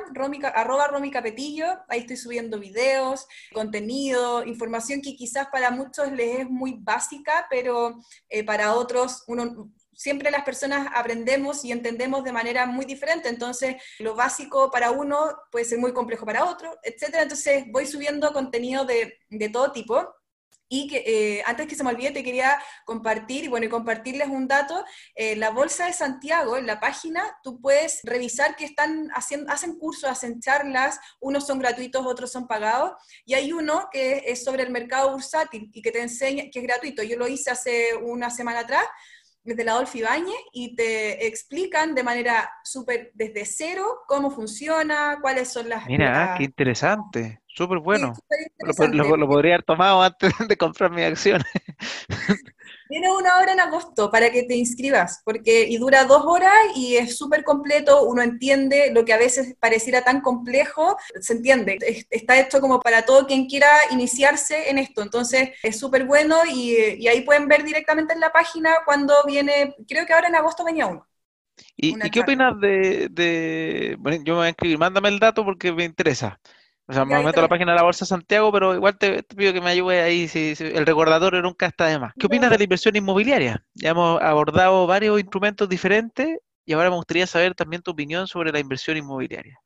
arroba 0.55 0.89
Romy 0.89 1.11
Capetillo, 1.11 1.65
ahí 1.89 2.01
estoy 2.01 2.19
subiendo 2.19 2.59
videos, 2.59 3.27
contenido, 3.55 4.45
información 4.45 5.01
que 5.01 5.17
quizás 5.17 5.49
para 5.51 5.71
muchos 5.71 6.13
les 6.13 6.41
es 6.41 6.51
muy 6.51 6.77
básica, 6.79 7.47
pero 7.49 7.99
eh, 8.29 8.45
para 8.45 8.75
otros 8.75 9.25
uno 9.27 9.73
siempre 9.95 10.31
las 10.31 10.45
personas 10.45 10.89
aprendemos 10.95 11.65
y 11.65 11.73
entendemos 11.73 12.23
de 12.25 12.33
manera 12.33 12.67
muy 12.67 12.85
diferente, 12.85 13.31
entonces 13.31 13.77
lo 13.99 14.15
básico 14.15 14.71
para 14.71 14.91
uno 14.91 15.35
puede 15.51 15.65
ser 15.65 15.79
muy 15.79 15.95
complejo 15.95 16.27
para 16.27 16.45
otro, 16.45 16.79
etcétera. 16.83 17.23
Entonces 17.23 17.65
voy 17.71 17.87
subiendo 17.87 18.35
contenido 18.35 18.85
de, 18.85 19.19
de 19.31 19.49
todo 19.49 19.73
tipo 19.73 20.15
y 20.69 20.89
que 20.89 21.05
eh, 21.07 21.43
antes 21.47 21.67
que 21.67 21.75
se 21.75 21.85
me 21.85 21.91
olvide, 21.91 22.11
te 22.11 22.25
quería 22.25 22.59
compartir, 22.85 23.45
y 23.45 23.49
bueno, 23.49 23.67
y 23.67 23.69
compartirles 23.69 24.29
un 24.29 24.49
dato. 24.49 24.85
Eh, 25.15 25.37
la 25.37 25.51
Bolsa 25.51 25.87
de 25.87 25.93
Santiago, 25.93 26.57
en 26.57 26.67
la 26.67 26.81
página, 26.81 27.39
tú 27.43 27.61
puedes 27.61 28.01
revisar 28.05 28.57
que 28.57 28.65
están 28.65 29.09
haciendo, 29.15 29.51
hacen 29.53 29.79
cursos, 29.79 30.11
hacen 30.11 30.41
charlas, 30.41 30.99
unos 31.21 31.47
son 31.47 31.59
gratuitos, 31.59 32.05
otros 32.05 32.33
son 32.33 32.47
pagados, 32.47 32.93
y 33.25 33.35
hay 33.35 33.53
uno 33.53 33.89
que 33.93 34.25
es 34.27 34.45
sobre 34.45 34.63
el 34.63 34.71
mercado 34.71 35.13
bursátil 35.13 35.71
y 35.73 35.83
que 35.83 35.93
te 35.93 36.03
enseña, 36.03 36.45
que 36.53 36.61
es 36.61 36.67
gratuito. 36.67 37.03
Yo 37.03 37.17
lo 37.17 37.29
hice 37.29 37.51
hace 37.51 37.95
una 37.95 38.31
semana 38.31 38.61
atrás, 38.61 38.85
desde 39.47 39.65
la 39.65 39.73
Adolfo 39.73 39.97
Ibáñez 39.97 40.37
y 40.53 40.75
te 40.75 41.27
explican 41.27 41.95
de 41.95 42.03
manera 42.03 42.51
súper 42.65 43.13
desde 43.15 43.45
cero 43.45 44.01
cómo 44.09 44.31
funciona, 44.31 45.19
cuáles 45.21 45.53
son 45.53 45.69
las... 45.69 45.87
Mira, 45.87 46.35
qué 46.37 46.45
interesante, 46.45 47.43
súper 47.57 47.79
bueno. 47.79 48.13
lo, 48.93 49.27
podría 49.27 49.55
haber 49.55 49.65
tomado 49.65 50.03
antes 50.03 50.33
de 50.49 50.57
comprar 50.57 50.91
mi 50.91 51.03
acción. 51.03 51.43
Tiene 52.89 53.11
una 53.11 53.39
hora 53.39 53.53
en 53.53 53.61
agosto 53.61 54.11
para 54.11 54.31
que 54.31 54.45
te 54.45 54.55
inscribas, 54.55 55.21
porque 55.25 55.67
y 55.69 55.77
dura 55.79 56.05
dos 56.05 56.23
horas 56.25 56.53
y 56.77 56.97
es 56.97 57.17
súper 57.17 57.43
completo, 57.43 58.05
uno 58.05 58.23
entiende 58.23 58.93
lo 58.93 59.05
que 59.05 59.13
a 59.13 59.19
veces 59.19 59.57
pareciera 59.59 60.03
tan 60.03 60.21
complejo, 60.21 60.97
se 61.21 61.33
entiende, 61.33 61.79
está 62.11 62.39
hecho 62.39 62.61
como 62.61 62.79
para 62.79 63.05
todo 63.05 63.27
quien 63.27 63.47
quiera 63.47 63.69
iniciarse 63.91 64.71
en 64.71 64.79
esto, 64.79 65.03
entonces 65.03 65.51
es 65.65 65.81
súper 65.81 66.05
bueno 66.05 66.37
y, 66.49 67.07
ahí 67.09 67.23
pueden 67.23 67.49
ver 67.49 67.65
directamente 67.65 68.15
en 68.15 68.21
la 68.21 68.31
página 68.31 68.77
cuando 68.85 69.15
viene, 69.27 69.75
creo 69.89 70.07
que 70.07 70.13
ahora 70.13 70.29
en 70.29 70.37
agosto 70.37 70.65
venía 70.65 70.87
uno. 70.87 71.07
¿Y, 71.77 71.99
qué 72.11 72.21
opinas 72.21 72.61
de, 72.61 73.97
bueno, 73.99 74.23
yo 74.23 74.35
me 74.35 74.39
voy 74.39 74.47
a 74.47 74.51
inscribir, 74.51 74.79
mándame 74.79 75.09
el 75.09 75.19
dato 75.19 75.45
porque 75.45 75.73
me 75.73 75.85
interesa. 75.85 76.39
O 76.89 76.93
sea, 76.93 77.05
me 77.05 77.21
meto 77.23 77.41
a 77.41 77.43
la 77.43 77.49
página 77.49 77.73
de 77.73 77.77
la 77.77 77.83
Bolsa 77.83 78.07
Santiago, 78.07 78.53
pero 78.53 78.75
igual 78.75 78.97
te, 78.97 79.23
pido 79.25 79.53
que 79.53 79.61
me 79.61 79.71
ayude 79.71 80.03
ahí, 80.03 80.29
si, 80.29 80.55
el 80.59 80.87
recordatorio 80.87 81.43
nunca 81.43 81.67
está 81.67 81.87
de 81.87 81.99
más. 81.99 82.13
¿Qué 82.19 82.27
opinas 82.27 82.49
de 82.51 82.59
la 82.59 82.65
inversión 82.65 82.95
inmobiliaria? 82.95 83.65
Ya 83.75 83.91
hemos 83.91 84.23
abordado 84.23 84.87
varios 84.87 85.19
instrumentos 85.19 85.69
diferentes 85.69 86.39
y 86.65 86.73
ahora 86.73 86.91
me 86.91 86.97
gustaría 86.97 87.27
saber 87.27 87.55
también 87.55 87.83
tu 87.83 87.91
opinión 87.91 88.29
sobre 88.29 88.53
la 88.53 88.61
inversión 88.61 88.97
inmobiliaria. 88.97 89.59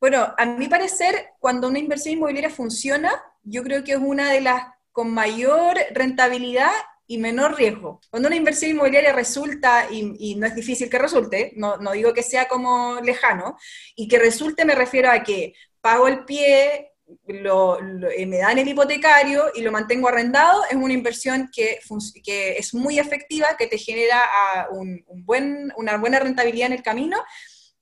Bueno, 0.00 0.34
a 0.36 0.44
mi 0.44 0.68
parecer, 0.68 1.30
cuando 1.38 1.68
una 1.68 1.78
inversión 1.78 2.14
inmobiliaria 2.14 2.50
funciona, 2.50 3.10
yo 3.42 3.62
creo 3.62 3.82
que 3.82 3.92
es 3.92 3.98
una 3.98 4.30
de 4.30 4.42
las 4.42 4.62
con 4.92 5.14
mayor 5.14 5.76
rentabilidad 5.94 6.72
y 7.06 7.18
menor 7.18 7.56
riesgo. 7.56 8.00
Cuando 8.10 8.28
una 8.28 8.36
inversión 8.36 8.72
inmobiliaria 8.72 9.12
resulta, 9.12 9.86
y, 9.90 10.34
no 10.34 10.46
es 10.46 10.54
difícil 10.54 10.90
que 10.90 10.98
resulte, 10.98 11.52
no, 11.56 11.78
no, 11.78 11.92
digo 11.92 12.12
que 12.12 12.22
sea 12.22 12.48
como 12.48 13.00
lejano, 13.00 13.56
y 13.96 14.08
que 14.08 14.18
resulte 14.18 14.64
me 14.64 14.74
refiero 14.74 15.10
a 15.10 15.22
que 15.22 15.54
pago 15.80 16.08
el 16.08 16.24
pie, 16.24 16.92
lo, 17.26 17.78
eh, 18.10 18.26
me 18.26 18.38
dan 18.38 18.58
el 18.58 18.68
hipotecario 18.68 19.50
y 19.54 19.62
lo 19.62 19.72
mantengo 19.72 20.08
arrendado, 20.08 20.62
es 20.70 20.76
una 20.76 20.92
inversión 20.92 21.50
que, 21.52 21.78
que 22.22 22.58
es 22.58 22.74
muy 22.74 22.98
efectiva, 22.98 23.56
que 23.58 23.66
te 23.66 23.78
genera 23.78 24.20
ah, 24.30 24.68
un, 24.70 25.04
buen, 25.24 25.72
una 25.76 25.96
buena 25.96 26.18
rentabilidad 26.18 26.66
en 26.66 26.74
el 26.74 26.82
camino 26.82 27.18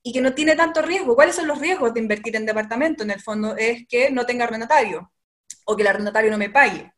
y 0.02 0.12
que 0.12 0.20
no 0.20 0.34
tiene 0.34 0.54
tanto 0.54 0.82
riesgo. 0.82 1.16
¿Cuáles 1.16 1.34
son 1.34 1.48
los 1.48 1.58
riesgos 1.58 1.92
de 1.92 2.00
invertir 2.00 2.36
en 2.36 2.46
departamento? 2.46 3.02
En 3.02 3.10
el 3.10 3.20
fondo 3.20 3.56
es 3.56 3.86
que 3.88 4.10
no 4.10 4.24
tenga 4.24 4.44
arrendatario 4.44 5.12
o 5.64 5.76
que 5.76 5.82
el 5.82 5.88
arrendatario 5.88 6.30
no 6.30 6.38
me 6.38 6.50
pague. 6.50 6.92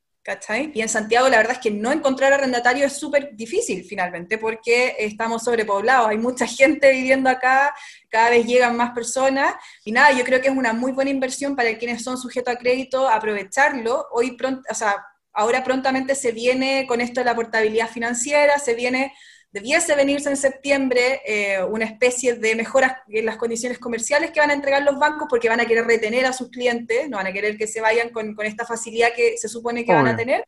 Y 0.75 0.83
en 0.83 0.89
Santiago 0.89 1.29
la 1.29 1.39
verdad 1.39 1.55
es 1.55 1.59
que 1.59 1.71
no 1.71 1.91
encontrar 1.91 2.33
arrendatario 2.33 2.87
es 2.87 2.99
súper 2.99 3.35
difícil 3.35 3.85
finalmente 3.85 4.37
porque 4.37 4.97
estamos 4.99 5.45
sobrepoblados, 5.45 6.09
hay 6.09 6.19
mucha 6.19 6.47
gente 6.47 6.93
viviendo 6.93 7.31
acá, 7.31 7.75
cada 8.11 8.31
vez 8.31 8.47
llegan 8.47 8.77
más 8.77 8.91
personas. 8.91 9.55
Y 9.85 9.93
nada, 9.93 10.13
yo 10.13 10.25
creo 10.25 10.41
que 10.41 10.49
es 10.49 10.57
una 10.57 10.73
muy 10.73 10.93
buena 10.93 11.11
inversión 11.11 11.57
para 11.57 11.77
quienes 11.79 12.03
son 12.03 12.19
sujetos 12.19 12.55
a 12.55 12.59
crédito 12.59 13.09
aprovecharlo. 13.09 14.07
Hoy 14.13 14.33
pronto, 14.33 14.63
o 14.71 14.75
sea, 14.75 14.97
ahora 15.33 15.65
prontamente 15.65 16.15
se 16.15 16.33
viene 16.33 16.87
con 16.87 17.01
esto 17.01 17.21
de 17.21 17.25
la 17.25 17.35
portabilidad 17.35 17.89
financiera, 17.89 18.59
se 18.59 18.75
viene 18.75 19.15
debiese 19.51 19.95
venirse 19.95 20.29
en 20.29 20.37
septiembre 20.37 21.23
eh, 21.25 21.63
una 21.65 21.87
especie 21.87 22.35
de 22.35 22.55
mejoras 22.55 22.93
en 23.09 23.25
las 23.25 23.37
condiciones 23.37 23.79
comerciales 23.79 24.31
que 24.31 24.41
van 24.41 24.51
a 24.51 24.55
entregar 24.55 24.83
los 24.83 24.99
bancos 24.99 25.27
porque 25.29 25.49
van 25.49 25.61
a 25.61 25.67
querer 25.67 25.87
retener 25.87 26.27
a 26.27 26.33
sus 26.33 26.51
clientes, 26.51 27.09
no 27.09 27.17
van 27.17 27.27
a 27.27 27.33
querer 27.33 27.57
que 27.57 27.67
se 27.67 27.81
vayan 27.81 28.11
con, 28.11 28.37
esta 28.45 28.67
facilidad 28.67 29.15
que 29.15 29.39
se 29.39 29.49
supone 29.49 29.85
que 29.85 29.95
van 29.95 30.09
a 30.09 30.17
tener. 30.17 30.45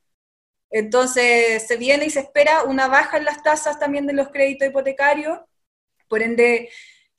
Entonces 0.70 1.66
se 1.66 1.76
viene 1.76 2.06
y 2.06 2.10
se 2.10 2.20
espera 2.20 2.64
una 2.64 2.88
baja 2.88 3.16
en 3.16 3.24
las 3.24 3.42
tasas 3.42 3.78
también 3.78 4.06
de 4.06 4.12
los 4.12 4.28
créditos 4.28 4.68
hipotecarios, 4.68 5.40
por 6.06 6.22
ende 6.22 6.70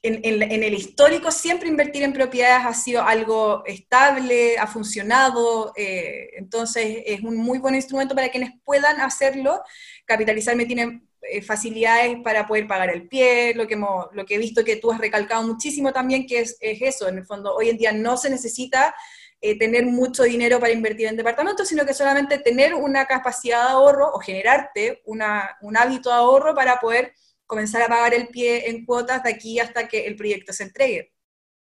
en, 0.03 0.63
el 0.63 0.73
histórico 0.73 1.31
siempre 1.31 1.67
invertir 1.67 2.03
en 2.03 2.13
propiedades 2.13 2.65
ha 2.65 2.73
sido 2.73 3.03
algo 3.03 3.63
estable, 3.65 4.57
ha 4.57 4.65
funcionado, 4.65 5.73
eh, 5.75 6.31
entonces 6.37 7.03
es 7.05 7.21
un 7.21 7.37
muy 7.37 7.59
buen 7.59 7.75
instrumento 7.75 8.15
para 8.15 8.29
quienes 8.29 8.51
puedan 8.63 8.99
hacerlo. 8.99 9.61
Capitalizarme 10.05 10.65
tiene 10.65 11.03
eh, 11.23 11.41
facilidades 11.41 12.17
para 12.23 12.47
poder 12.47 12.67
pagar 12.67 12.89
el 12.89 13.07
pie, 13.07 13.53
lo 13.53 13.67
que, 13.67 13.75
lo 13.75 14.25
que 14.25 14.35
he 14.35 14.39
visto 14.39 14.63
que 14.63 14.77
tú 14.77 14.91
has 14.91 14.99
recalcado 14.99 15.43
muchísimo 15.43 15.93
también, 15.93 16.25
que 16.25 16.39
es, 16.39 16.57
eso, 16.59 17.07
en 17.07 17.19
el 17.19 17.25
fondo, 17.25 17.55
hoy 17.55 17.69
en 17.69 17.77
día 17.77 17.91
no 17.91 18.17
se 18.17 18.29
necesita 18.29 18.95
eh, 19.39 19.57
tener 19.57 19.85
mucho 19.85 20.23
dinero 20.23 20.59
para 20.59 20.73
invertir 20.73 21.07
en 21.07 21.17
departamentos, 21.17 21.67
sino 21.67 21.85
que 21.85 21.93
solamente 21.93 22.39
tener 22.39 22.73
una 22.73 23.05
capacidad 23.05 23.65
de 23.65 23.71
ahorro 23.71 24.11
o 24.13 24.19
generarte 24.19 25.01
una, 25.05 25.57
un 25.61 25.77
hábito 25.77 26.09
de 26.09 26.15
ahorro 26.15 26.55
para 26.55 26.79
poder 26.79 27.13
comenzar 27.45 27.81
a 27.81 27.87
pagar 27.87 28.13
el 28.13 28.29
pie 28.29 28.69
en 28.69 28.85
cuotas 28.85 29.23
de 29.23 29.31
aquí 29.31 29.59
hasta 29.59 29.87
que 29.87 30.07
el 30.07 30.15
proyecto 30.15 30.53
se 30.53 30.63
entregue. 30.63 31.13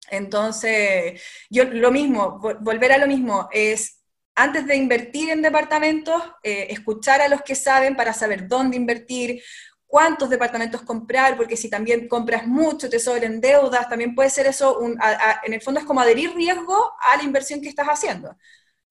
Entonces, 0.09 1.21
yo 1.49 1.65
lo 1.65 1.91
mismo, 1.91 2.39
volver 2.39 2.91
a 2.91 2.97
lo 2.97 3.07
mismo, 3.07 3.49
es 3.51 4.02
antes 4.35 4.65
de 4.65 4.75
invertir 4.75 5.29
en 5.29 5.41
departamentos, 5.41 6.21
eh, 6.43 6.67
escuchar 6.69 7.21
a 7.21 7.27
los 7.27 7.41
que 7.41 7.55
saben 7.55 7.95
para 7.95 8.13
saber 8.13 8.47
dónde 8.47 8.77
invertir, 8.77 9.41
cuántos 9.85 10.29
departamentos 10.29 10.81
comprar, 10.81 11.37
porque 11.37 11.55
si 11.55 11.69
también 11.69 12.07
compras 12.07 12.47
mucho, 12.47 12.89
te 12.89 12.99
sobren 12.99 13.39
deudas, 13.39 13.87
también 13.87 14.15
puede 14.15 14.31
ser 14.31 14.47
eso, 14.47 14.79
en 14.81 15.53
el 15.53 15.61
fondo 15.61 15.79
es 15.79 15.85
como 15.85 16.01
adherir 16.01 16.33
riesgo 16.33 16.93
a 16.99 17.17
la 17.17 17.23
inversión 17.23 17.61
que 17.61 17.69
estás 17.69 17.87
haciendo. 17.87 18.35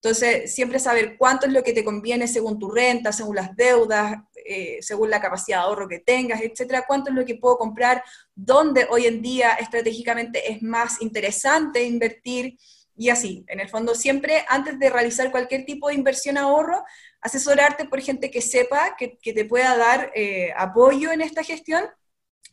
Entonces, 0.03 0.53
siempre 0.53 0.79
saber 0.79 1.15
cuánto 1.17 1.45
es 1.45 1.53
lo 1.53 1.63
que 1.63 1.71
te 1.71 1.83
conviene 1.83 2.27
según 2.27 2.59
tu 2.59 2.69
renta, 2.69 3.13
según 3.13 3.37
las 3.37 3.55
deudas, 3.55 4.15
eh, 4.45 4.79
según 4.81 5.09
la 5.09 5.21
capacidad 5.21 5.59
de 5.59 5.63
ahorro 5.63 5.87
que 5.87 5.99
tengas, 5.99 6.41
etcétera, 6.41 6.83
cuánto 6.85 7.09
es 7.09 7.15
lo 7.15 7.25
que 7.25 7.35
puedo 7.35 7.57
comprar, 7.57 8.03
dónde 8.35 8.85
hoy 8.89 9.05
en 9.05 9.21
día 9.21 9.53
estratégicamente 9.53 10.51
es 10.51 10.61
más 10.61 11.01
interesante 11.01 11.83
invertir, 11.83 12.57
y 12.95 13.09
así, 13.09 13.43
en 13.47 13.59
el 13.59 13.69
fondo 13.69 13.95
siempre 13.95 14.45
antes 14.47 14.77
de 14.79 14.89
realizar 14.89 15.31
cualquier 15.31 15.65
tipo 15.65 15.87
de 15.87 15.95
inversión 15.95 16.37
ahorro, 16.37 16.83
asesorarte 17.21 17.85
por 17.85 18.01
gente 18.01 18.29
que 18.29 18.41
sepa, 18.41 18.95
que, 18.97 19.17
te 19.21 19.45
pueda 19.45 19.75
dar 19.77 20.11
eh, 20.13 20.53
apoyo 20.55 21.11
en 21.11 21.21
esta 21.21 21.43
gestión 21.43 21.85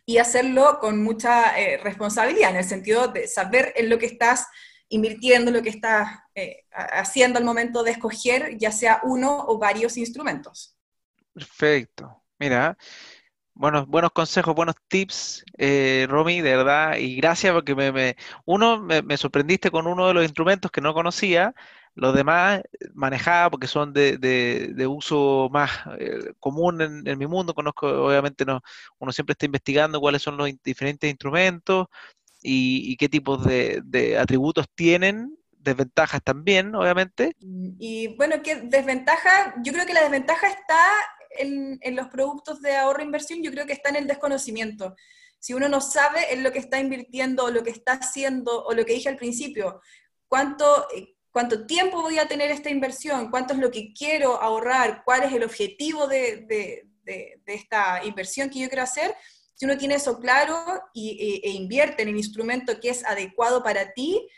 y 0.07 0.19
hacerlo 0.19 0.79
con 0.81 1.03
mucha 1.03 1.59
eh, 1.61 1.77
responsabilidad, 1.79 2.51
en 2.51 2.57
el 2.57 2.65
sentido 2.65 3.09
de 3.09 3.29
saber 3.29 3.73
en 3.77 3.91
lo 3.91 3.99
que 3.99 4.07
estás 4.07 4.47
invirtiendo, 4.89 5.51
lo 5.51 5.63
que 5.63 5.69
estás 5.69 6.09
eh, 6.35 6.65
haciendo 6.73 7.39
al 7.39 7.45
momento 7.45 7.83
de 7.83 7.93
escoger, 7.93 8.57
ya 8.59 8.73
sea 8.73 9.01
uno 9.05 9.45
o 9.47 9.59
varios 9.59 9.97
instrumentos. 9.97 10.77
Perfecto. 11.33 12.23
Mira, 12.39 12.77
Buenos, 13.61 13.87
buenos 13.89 14.13
consejos, 14.13 14.55
buenos 14.55 14.75
tips, 14.89 15.45
eh, 15.59 16.07
Romy, 16.09 16.41
de 16.41 16.57
verdad, 16.57 16.97
y 16.97 17.17
gracias 17.17 17.53
porque 17.53 17.75
me, 17.75 17.93
me- 17.93 18.17
uno, 18.47 18.81
me, 18.81 19.17
sorprendiste 19.19 19.71
con 19.71 19.87
uno 19.87 20.09
de 20.09 20.15
los 20.15 20.23
instrumentos 20.25 20.71
que 20.71 20.81
no 20.81 20.95
conocía, 20.95 21.55
los 21.95 22.15
demás 22.15 22.63
manejaba 22.95 23.51
porque 23.51 23.67
son 23.67 23.93
de, 23.93 24.17
de- 24.17 24.73
de 24.75 24.87
uso 24.87 25.51
más 25.53 25.73
eh, 25.99 26.33
común 26.39 26.81
en, 27.05 27.19
mi 27.19 27.27
mundo, 27.27 27.53
conozco, 27.53 27.87
obviamente 27.87 28.47
no, 28.47 28.63
uno 28.99 29.13
siempre 29.13 29.33
está 29.33 29.45
investigando 29.45 30.01
cuáles 30.01 30.23
son 30.23 30.39
los 30.39 30.49
diferentes 30.65 31.11
instrumentos 31.11 31.89
y, 32.41 32.91
y 32.91 32.97
qué 32.97 33.11
tipos 33.11 33.45
de, 33.45 33.83
de 33.85 34.17
atributos 34.19 34.69
tienen, 34.75 35.37
desventajas 35.51 36.23
también, 36.23 36.75
obviamente. 36.75 37.37
Y 37.79 38.17
bueno, 38.17 38.37
¿qué 38.43 38.57
desventaja? 38.57 39.55
Yo 39.63 39.75
creo 39.75 39.85
que 39.85 39.93
la 39.93 40.01
desventaja 40.01 40.49
está 40.49 40.79
en, 41.31 41.79
en 41.83 41.97
los 41.97 42.09
productos 42.09 42.61
de 42.61 42.77
ahorro 42.77 43.01
e 43.01 43.05
inversión, 43.05 43.43
yo 43.43 43.51
creo 43.51 43.67
que 43.67 43.73
está 43.73 43.89
en 43.91 43.97
el 43.97 44.07
desconocimiento. 44.07 44.95
Si 45.39 45.55
uno 45.55 45.69
no 45.69 45.81
sabe 45.81 46.33
en 46.33 46.43
lo 46.43 46.53
que 46.53 46.59
está 46.59 46.79
invirtiendo 46.79 47.45
o 47.45 47.51
lo 47.51 47.63
que 47.63 47.71
está 47.71 47.93
haciendo 47.95 48.65
o 48.65 48.73
lo 48.75 48.85
que 48.85 48.95
dije 48.95 49.09
al 49.09 49.17
principio, 49.17 49.81
cuánto, 50.29 50.87
eh, 50.95 51.15
cuánto 51.31 51.67
tiempo 51.67 52.03
voy 52.03 52.19
a 52.19 52.29
tener 52.29 52.51
esta 52.51 52.71
inversión, 52.71 53.31
cuánto 53.31 53.55
es 53.55 53.61
lo 53.61 53.71
que 53.71 53.93
quiero 53.93 54.41
ahorrar, 54.41 55.03
cuál 55.05 55.23
es 55.23 55.33
el 55.33 55.45
objetivo 55.45 56.07
de, 56.07 56.45
de- 56.47 56.87
de- 57.05 57.41
de 57.45 57.55
esta 57.55 58.05
inversión 58.05 58.51
que 58.51 58.61
yo 58.61 58.69
quiero 58.69 58.83
hacer, 58.85 59.15
si 59.55 59.65
uno 59.65 59.77
tiene 59.79 59.95
eso 59.97 60.19
claro 60.21 60.57
y, 60.93 61.41
e, 61.45 61.49
e 61.49 61.53
invierte 61.53 62.03
en 62.03 62.09
el 62.11 62.17
instrumento 62.17 62.79
que 62.81 62.91
es 62.91 63.05
adecuado 63.05 63.63
para 63.63 63.93
ti, 63.93 64.29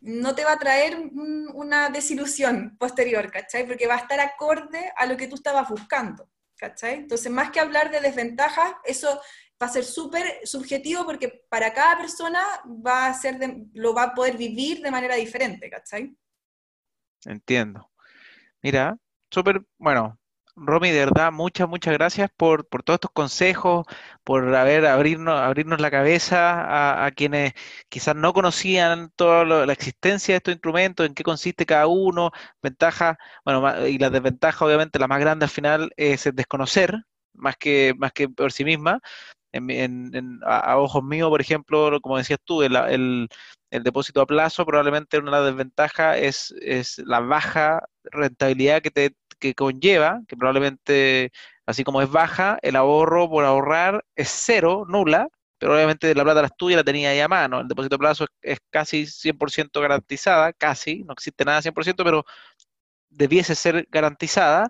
no 0.00 0.34
te 0.34 0.44
va 0.44 0.52
a 0.52 0.58
traer 0.58 0.96
un- 0.96 1.50
una 1.54 1.90
desilusión 1.90 2.76
posterior, 2.78 3.30
¿cachai? 3.30 3.66
Porque 3.66 3.86
va 3.88 3.94
a 3.94 3.98
estar 3.98 4.20
acorde 4.20 4.92
a 4.96 5.06
lo 5.06 5.16
que 5.16 5.26
tú 5.28 5.34
estabas 5.36 5.68
buscando, 5.68 6.28
¿cachai? 6.58 6.94
Entonces, 6.94 7.30
más 7.30 7.50
que 7.50 7.60
hablar 7.60 7.90
de 7.90 8.00
desventajas, 8.00 8.74
eso 8.84 9.20
va 9.60 9.66
a 9.66 9.70
ser 9.70 9.84
súper 9.84 10.40
subjetivo 10.44 11.04
porque 11.04 11.44
para 11.48 11.72
cada 11.72 11.96
persona 11.98 12.42
va 12.66 13.06
a 13.06 13.14
ser 13.14 13.38
lo 13.72 13.94
va 13.94 14.04
a 14.04 14.14
poder 14.14 14.36
vivir 14.36 14.80
de 14.80 14.90
manera 14.90 15.16
diferente, 15.16 15.68
¿cachai? 15.68 16.14
Entiendo. 17.24 17.90
Mira, 18.62 18.96
súper, 19.30 19.64
bueno, 19.78 20.17
Romy, 20.60 20.90
de 20.90 20.98
verdad, 21.04 21.30
muchas, 21.30 21.68
muchas 21.68 21.94
gracias 21.94 22.30
por, 22.36 22.66
por 22.68 22.82
todos 22.82 22.96
estos 22.96 23.12
consejos, 23.12 23.86
por 24.24 24.52
haber 24.56 24.86
abrirnos, 24.86 25.38
abrirnos 25.40 25.80
la 25.80 25.90
cabeza 25.90 27.04
a, 27.06 27.10
quienes 27.12 27.52
quizás 27.88 28.16
no 28.16 28.32
conocían 28.32 29.12
toda 29.14 29.44
lo- 29.44 29.64
la 29.66 29.72
existencia 29.72 30.32
de 30.34 30.36
estos 30.38 30.52
instrumentos, 30.54 31.06
en 31.06 31.14
qué 31.14 31.22
consiste 31.22 31.64
cada 31.64 31.86
uno, 31.86 32.32
ventajas, 32.60 33.16
bueno, 33.44 33.86
y 33.86 33.98
las 33.98 34.10
desventajas, 34.10 34.60
obviamente, 34.62 34.98
la 34.98 35.06
más 35.06 35.20
grande 35.20 35.44
al 35.44 35.50
final 35.50 35.92
es 35.96 36.26
el 36.26 36.34
desconocer, 36.34 36.94
más 37.34 37.56
que, 37.56 37.94
más 37.96 38.12
que 38.12 38.28
por 38.28 38.50
sí 38.52 38.64
misma. 38.64 39.00
En, 39.52 39.70
en- 39.70 40.14
en- 40.14 40.40
a, 40.44 40.76
ojos 40.78 41.02
míos, 41.02 41.30
por 41.30 41.40
ejemplo, 41.40 42.00
como 42.02 42.18
decías 42.18 42.38
tú, 42.44 42.62
el, 42.62 43.28
depósito 43.70 44.20
a 44.20 44.26
plazo, 44.26 44.64
probablemente 44.66 45.18
una 45.18 45.30
de 45.30 45.36
las 45.38 45.46
desventajas 45.46 46.16
es, 46.18 46.98
la 47.06 47.20
baja 47.20 47.82
rentabilidad 48.04 48.82
que 48.82 48.90
te 48.90 49.14
conlleva, 49.54 50.20
que 50.28 50.36
probablemente, 50.36 51.32
así 51.66 51.84
como 51.84 52.02
es 52.02 52.10
baja, 52.10 52.58
el 52.62 52.76
ahorro 52.76 53.28
por 53.30 53.44
ahorrar 53.44 54.04
es 54.16 54.28
cero, 54.30 54.84
nula, 54.88 55.28
pero 55.58 55.74
obviamente 55.74 56.14
la 56.14 56.24
plata 56.24 56.42
la 56.42 56.48
tuya 56.50 56.76
la 56.76 56.84
tenía 56.84 57.10
ahí 57.10 57.20
a 57.20 57.28
mano. 57.28 57.60
El 57.60 57.68
depósito 57.68 57.96
a 57.96 57.98
plazo 57.98 58.24
es, 58.24 58.30
es 58.42 58.58
casi 58.70 59.06
100% 59.06 59.80
garantizada, 59.80 60.52
casi, 60.52 61.04
no 61.04 61.12
existe 61.12 61.44
nada 61.44 61.62
100%, 61.62 62.04
pero 62.04 62.24
debiese 63.10 63.54
ser 63.54 63.86
garantizada 63.90 64.68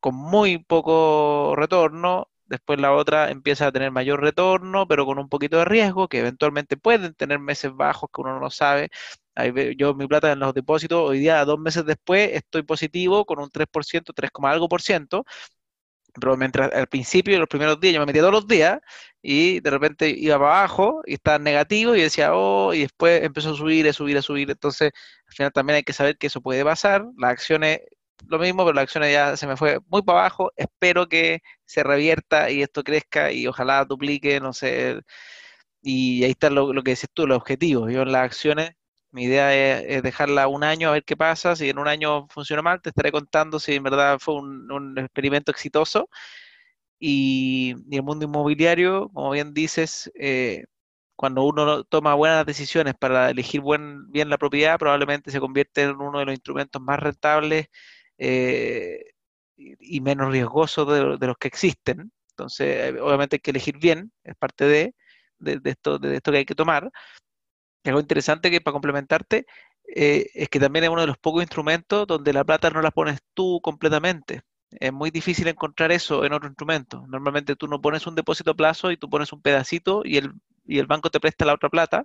con 0.00 0.14
muy 0.14 0.58
poco 0.58 1.54
retorno. 1.56 2.28
Después 2.46 2.80
la 2.80 2.92
otra 2.92 3.30
empieza 3.30 3.66
a 3.66 3.72
tener 3.72 3.90
mayor 3.90 4.20
retorno, 4.20 4.86
pero 4.86 5.06
con 5.06 5.18
un 5.18 5.28
poquito 5.28 5.58
de 5.58 5.64
riesgo, 5.64 6.08
que 6.08 6.18
eventualmente 6.20 6.76
pueden 6.76 7.14
tener 7.14 7.38
meses 7.38 7.72
bajos 7.74 8.10
que 8.12 8.20
uno 8.20 8.38
no 8.40 8.50
sabe. 8.50 8.90
Ahí 9.34 9.52
yo 9.76 9.94
mi 9.94 10.06
plata 10.06 10.32
en 10.32 10.38
los 10.40 10.54
depósitos, 10.54 10.98
hoy 11.10 11.18
día, 11.20 11.44
dos 11.44 11.58
meses 11.58 11.84
después, 11.84 12.30
estoy 12.32 12.62
positivo 12.62 13.24
con 13.24 13.40
un 13.40 13.50
3%, 13.50 14.12
3, 14.14 14.30
coma 14.30 14.50
algo 14.50 14.68
por 14.68 14.82
ciento, 14.82 15.24
pero 16.20 16.36
mientras 16.36 16.72
al 16.72 16.86
principio, 16.86 17.38
los 17.38 17.48
primeros 17.48 17.80
días, 17.80 17.94
yo 17.94 18.00
me 18.00 18.06
metía 18.06 18.22
todos 18.22 18.34
los 18.34 18.46
días 18.46 18.78
y 19.20 19.60
de 19.60 19.70
repente 19.70 20.08
iba 20.10 20.38
para 20.38 20.58
abajo 20.58 21.02
y 21.06 21.14
estaba 21.14 21.38
negativo 21.38 21.96
y 21.96 22.02
decía, 22.02 22.34
oh, 22.34 22.72
y 22.72 22.80
después 22.82 23.22
empezó 23.24 23.50
a 23.50 23.56
subir, 23.56 23.88
a 23.88 23.92
subir, 23.92 24.16
a 24.18 24.22
subir. 24.22 24.50
Entonces, 24.50 24.92
al 25.28 25.34
final 25.34 25.52
también 25.52 25.76
hay 25.76 25.82
que 25.82 25.92
saber 25.92 26.16
que 26.16 26.28
eso 26.28 26.40
puede 26.40 26.64
pasar. 26.64 27.04
Las 27.18 27.32
acciones, 27.32 27.80
lo 28.28 28.38
mismo, 28.38 28.64
pero 28.64 28.74
las 28.74 28.84
acciones 28.84 29.12
ya 29.12 29.36
se 29.36 29.46
me 29.46 29.56
fue 29.56 29.80
muy 29.88 30.02
para 30.02 30.20
abajo. 30.20 30.52
Espero 30.56 31.08
que 31.08 31.40
se 31.66 31.82
revierta 31.82 32.50
y 32.50 32.62
esto 32.62 32.82
crezca 32.84 33.32
y 33.32 33.46
ojalá 33.46 33.84
duplique, 33.84 34.40
no 34.40 34.52
sé. 34.52 35.00
Y 35.82 36.24
ahí 36.24 36.30
está 36.32 36.50
lo, 36.50 36.72
que 36.82 36.92
decís 36.92 37.08
tú, 37.12 37.26
los 37.26 37.36
objetivos. 37.38 37.92
Yo 37.92 38.02
en 38.02 38.12
las 38.12 38.22
acciones, 38.24 38.72
mi 39.10 39.24
idea 39.24 39.54
es, 39.54 40.02
dejarla 40.02 40.48
un 40.48 40.64
año 40.64 40.88
a 40.88 40.92
ver 40.92 41.04
qué 41.04 41.16
pasa. 41.16 41.56
Si 41.56 41.68
en 41.70 41.78
un 41.78 41.88
año 41.88 42.26
funciona 42.28 42.62
mal, 42.62 42.80
te 42.82 42.90
estaré 42.90 43.12
contando 43.12 43.60
si 43.60 43.74
en 43.74 43.82
verdad 43.84 44.18
fue 44.20 44.36
un, 44.36 44.98
experimento 44.98 45.50
exitoso. 45.52 46.08
Y, 46.98 47.74
y 47.90 47.96
el 47.96 48.02
mundo 48.02 48.24
inmobiliario, 48.24 49.10
como 49.12 49.30
bien 49.32 49.52
dices, 49.54 50.10
eh, 50.18 50.64
cuando 51.16 51.44
uno 51.44 51.66
no- 51.66 51.84
toma 51.84 52.14
buenas 52.14 52.46
decisiones 52.46 52.94
para 52.94 53.30
elegir 53.30 53.60
buen, 53.60 54.10
bien 54.10 54.30
la 54.30 54.38
propiedad, 54.38 54.78
probablemente 54.78 55.30
se 55.30 55.40
convierte 55.40 55.82
en 55.82 55.96
uno 55.96 56.18
de 56.20 56.26
los 56.26 56.34
instrumentos 56.34 56.80
más 56.82 57.00
rentables 57.00 57.68
eh, 58.18 59.13
y, 59.80 60.00
menos 60.00 60.30
riesgosos 60.32 60.86
de, 60.88 61.16
de 61.18 61.26
los 61.26 61.36
que 61.38 61.48
existen. 61.48 62.12
Entonces, 62.30 62.94
eh, 62.94 63.00
obviamente 63.00 63.36
hay 63.36 63.40
que 63.40 63.50
elegir 63.52 63.78
bien, 63.78 64.12
es 64.24 64.34
parte 64.36 64.64
de, 64.66 64.94
de, 65.38 65.60
de 65.60 65.70
esto, 65.70 65.98
de 65.98 66.16
esto 66.16 66.32
que 66.32 66.38
hay 66.38 66.44
que 66.46 66.54
tomar. 66.54 66.90
Y 67.84 67.88
algo 67.90 68.00
interesante 68.00 68.50
que 68.50 68.60
para 68.60 68.72
complementarte 68.72 69.46
eh, 69.94 70.26
es 70.34 70.48
que 70.48 70.60
también 70.60 70.84
es 70.84 70.90
uno 70.90 71.02
de 71.02 71.06
los 71.06 71.18
pocos 71.18 71.42
instrumentos 71.42 72.06
donde 72.06 72.32
la 72.32 72.44
plata 72.44 72.70
no 72.70 72.80
la 72.82 72.90
pones 72.90 73.20
tú 73.34 73.60
completamente. 73.62 74.42
Es 74.70 74.92
muy 74.92 75.10
difícil 75.10 75.46
encontrar 75.48 75.92
eso 75.92 76.24
en 76.24 76.32
otro 76.32 76.48
instrumento. 76.48 77.04
Normalmente 77.08 77.56
tú 77.56 77.68
no 77.68 77.80
pones 77.80 78.06
un 78.06 78.14
depósito 78.14 78.52
a 78.52 78.54
plazo 78.54 78.90
y 78.90 78.96
tú 78.96 79.08
pones 79.10 79.32
un 79.32 79.42
pedacito 79.42 80.02
y 80.04 80.16
el, 80.16 80.32
y 80.64 80.78
el 80.78 80.86
banco 80.86 81.10
te 81.10 81.20
presta 81.20 81.44
la 81.44 81.54
otra 81.54 81.68
plata 81.68 82.04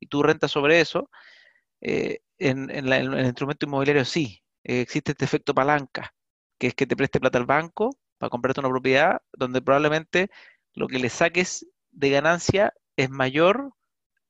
y 0.00 0.06
tú 0.08 0.22
rentas 0.22 0.50
sobre 0.52 0.80
eso. 0.80 1.10
Eh, 1.80 2.20
en, 2.38 2.70
en 2.70 2.88
la- 2.90 2.98
en 2.98 3.12
el 3.14 3.26
instrumento 3.26 3.66
inmobiliario 3.66 4.04
sí, 4.04 4.42
eh, 4.64 4.80
existe 4.80 5.12
este 5.12 5.24
efecto 5.26 5.54
palanca, 5.54 6.14
que 6.58 6.68
es 6.68 6.74
que 6.74 6.86
te 6.86 6.96
preste 6.96 7.20
plata 7.20 7.38
al 7.38 7.46
banco 7.46 7.96
para 8.18 8.30
comprarte 8.30 8.60
una 8.60 8.70
propiedad 8.70 9.22
donde 9.32 9.62
probablemente 9.62 10.30
lo 10.74 10.88
que 10.88 10.98
le 10.98 11.08
saques 11.10 11.66
de 11.90 12.10
ganancia 12.10 12.74
es 12.96 13.10
mayor 13.10 13.72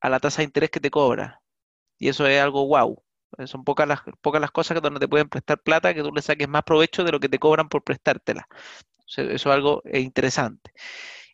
a 0.01 0.09
la 0.09 0.21
tasa 0.21 0.39
de 0.39 0.45
interés 0.45 0.71
que 0.71 0.81
te 0.81 0.91
cobra. 0.91 1.43
Y 1.99 2.09
eso 2.09 2.27
es 2.27 2.41
algo 2.41 2.67
wow. 2.67 3.03
Son 3.47 3.65
pocas 3.65 3.89
las, 3.89 4.01
pocas 4.21 4.41
las 4.41 4.51
cosas 4.51 4.81
donde 4.81 5.01
te 5.01 5.09
pueden 5.09 5.29
prestar 5.29 5.61
plata 5.61 5.95
que 5.95 6.03
tú 6.03 6.13
le 6.13 6.23
saques 6.23 6.49
más 6.49 6.63
provecho 6.63 7.05
de 7.05 7.13
lo 7.13 7.21
que 7.21 7.29
te 7.29 7.39
cobran 7.39 7.69
por 7.69 7.83
prestártela. 7.83 8.47
Eso, 9.07 9.23
es 9.23 9.47
algo 9.47 9.83
eh, 9.85 10.01
interesante. 10.01 10.73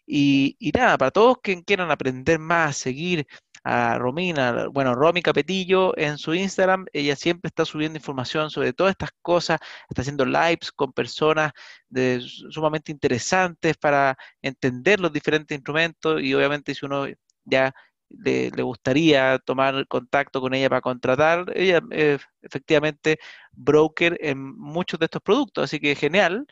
Y, 0.06 0.56
y 0.58 0.70
nada, 0.72 0.98
para 0.98 1.10
todos 1.10 1.38
que 1.42 1.62
quieran 1.64 1.90
aprender 1.90 2.38
más, 2.38 2.76
seguir 2.76 3.26
a 3.64 3.98
Romina, 3.98 4.68
bueno, 4.68 4.94
Romy 4.94 5.22
Capetillo 5.22 5.96
en 5.96 6.18
su 6.18 6.34
Instagram, 6.34 6.86
ella 6.92 7.16
siempre 7.16 7.48
está 7.48 7.64
subiendo 7.64 7.98
información 7.98 8.50
sobre 8.50 8.72
todas 8.72 8.92
estas 8.92 9.10
cosas, 9.22 9.60
está 9.88 10.02
haciendo 10.02 10.24
lives 10.24 10.72
con 10.72 10.92
personas 10.92 11.52
de, 11.88 12.20
sumamente 12.20 12.92
interesantes 12.92 13.76
para 13.76 14.16
entender 14.42 15.00
los 15.00 15.12
diferentes 15.12 15.56
instrumentos 15.56 16.20
y 16.22 16.34
obviamente 16.34 16.74
si 16.74 16.84
uno 16.86 17.06
ya 17.44 17.72
le, 18.08 18.50
gustaría 18.62 19.38
tomar 19.38 19.86
contacto 19.88 20.40
con 20.40 20.54
ella 20.54 20.68
para 20.68 20.80
contratar, 20.80 21.52
ella 21.54 21.80
es 21.90 22.20
efectivamente 22.42 23.18
broker 23.52 24.18
en 24.20 24.38
muchos 24.58 24.98
de 25.00 25.06
estos 25.06 25.22
productos, 25.22 25.64
así 25.64 25.80
que 25.80 25.94
genial. 25.94 26.46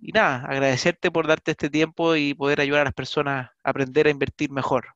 Y 0.00 0.12
nada, 0.12 0.46
agradecerte 0.46 1.10
por 1.10 1.26
darte 1.26 1.52
este 1.52 1.70
tiempo 1.70 2.16
y 2.16 2.34
poder 2.34 2.60
ayudar 2.60 2.82
a 2.82 2.84
las 2.84 2.94
personas 2.94 3.50
a 3.62 3.70
aprender 3.70 4.06
a 4.06 4.10
invertir 4.10 4.50
mejor. 4.50 4.86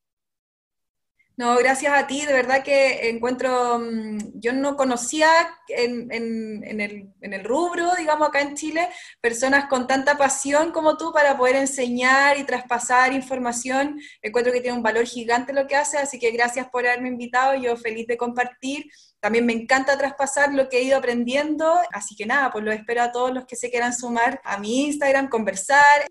No, 1.39 1.55
gracias 1.59 1.93
a 1.93 2.07
ti, 2.07 2.25
de 2.25 2.33
verdad 2.33 2.63
que 2.65 3.11
encuentro, 3.11 3.79
mm, 3.79 4.41
yo 4.41 4.55
no 4.55 4.75
conocía 4.75 5.29
en, 5.69 6.11
en- 6.11 6.81
el, 6.81 7.11
en 7.21 7.33
el 7.35 7.45
rubro, 7.45 7.95
digamos, 7.95 8.29
acá 8.29 8.41
en 8.41 8.55
Chile, 8.57 8.89
personas 9.21 9.67
con 9.69 9.87
tanta 9.87 10.17
pasión 10.17 10.73
como 10.73 10.97
tú 10.97 11.13
para 11.13 11.37
poder 11.37 11.57
enseñar 11.57 12.39
y 12.39 12.45
traspasar 12.45 13.13
información. 13.13 14.01
Encuentro 14.23 14.51
que 14.53 14.63
tiene 14.63 14.79
un 14.79 14.83
valor 14.83 15.05
gigante 15.05 15.53
lo 15.53 15.67
que 15.67 15.77
hace, 15.77 15.99
así 15.99 16.19
que 16.19 16.31
gracias 16.31 16.69
por 16.71 16.87
haberme 16.87 17.09
invitado, 17.09 17.55
yo 17.55 17.77
feliz 17.77 18.07
de 18.07 18.17
compartir. 18.17 18.87
También 19.21 19.45
me 19.45 19.53
encanta 19.53 19.99
traspasar 19.99 20.55
lo 20.55 20.69
que 20.71 20.79
he 20.79 20.83
ido 20.85 20.97
aprendiendo, 20.97 21.75
así 21.93 22.17
que 22.17 22.25
nada, 22.27 22.51
pues 22.51 22.65
lo 22.65 22.73
espero 22.73 23.03
a 23.03 23.13
todos 23.13 23.33
los 23.35 23.45
que 23.45 23.57
se 23.57 23.71
quieran 23.71 23.93
sumar 23.95 24.41
a 24.45 24.57
mi 24.59 24.85
Instagram, 24.87 25.29
conversar. 25.29 26.07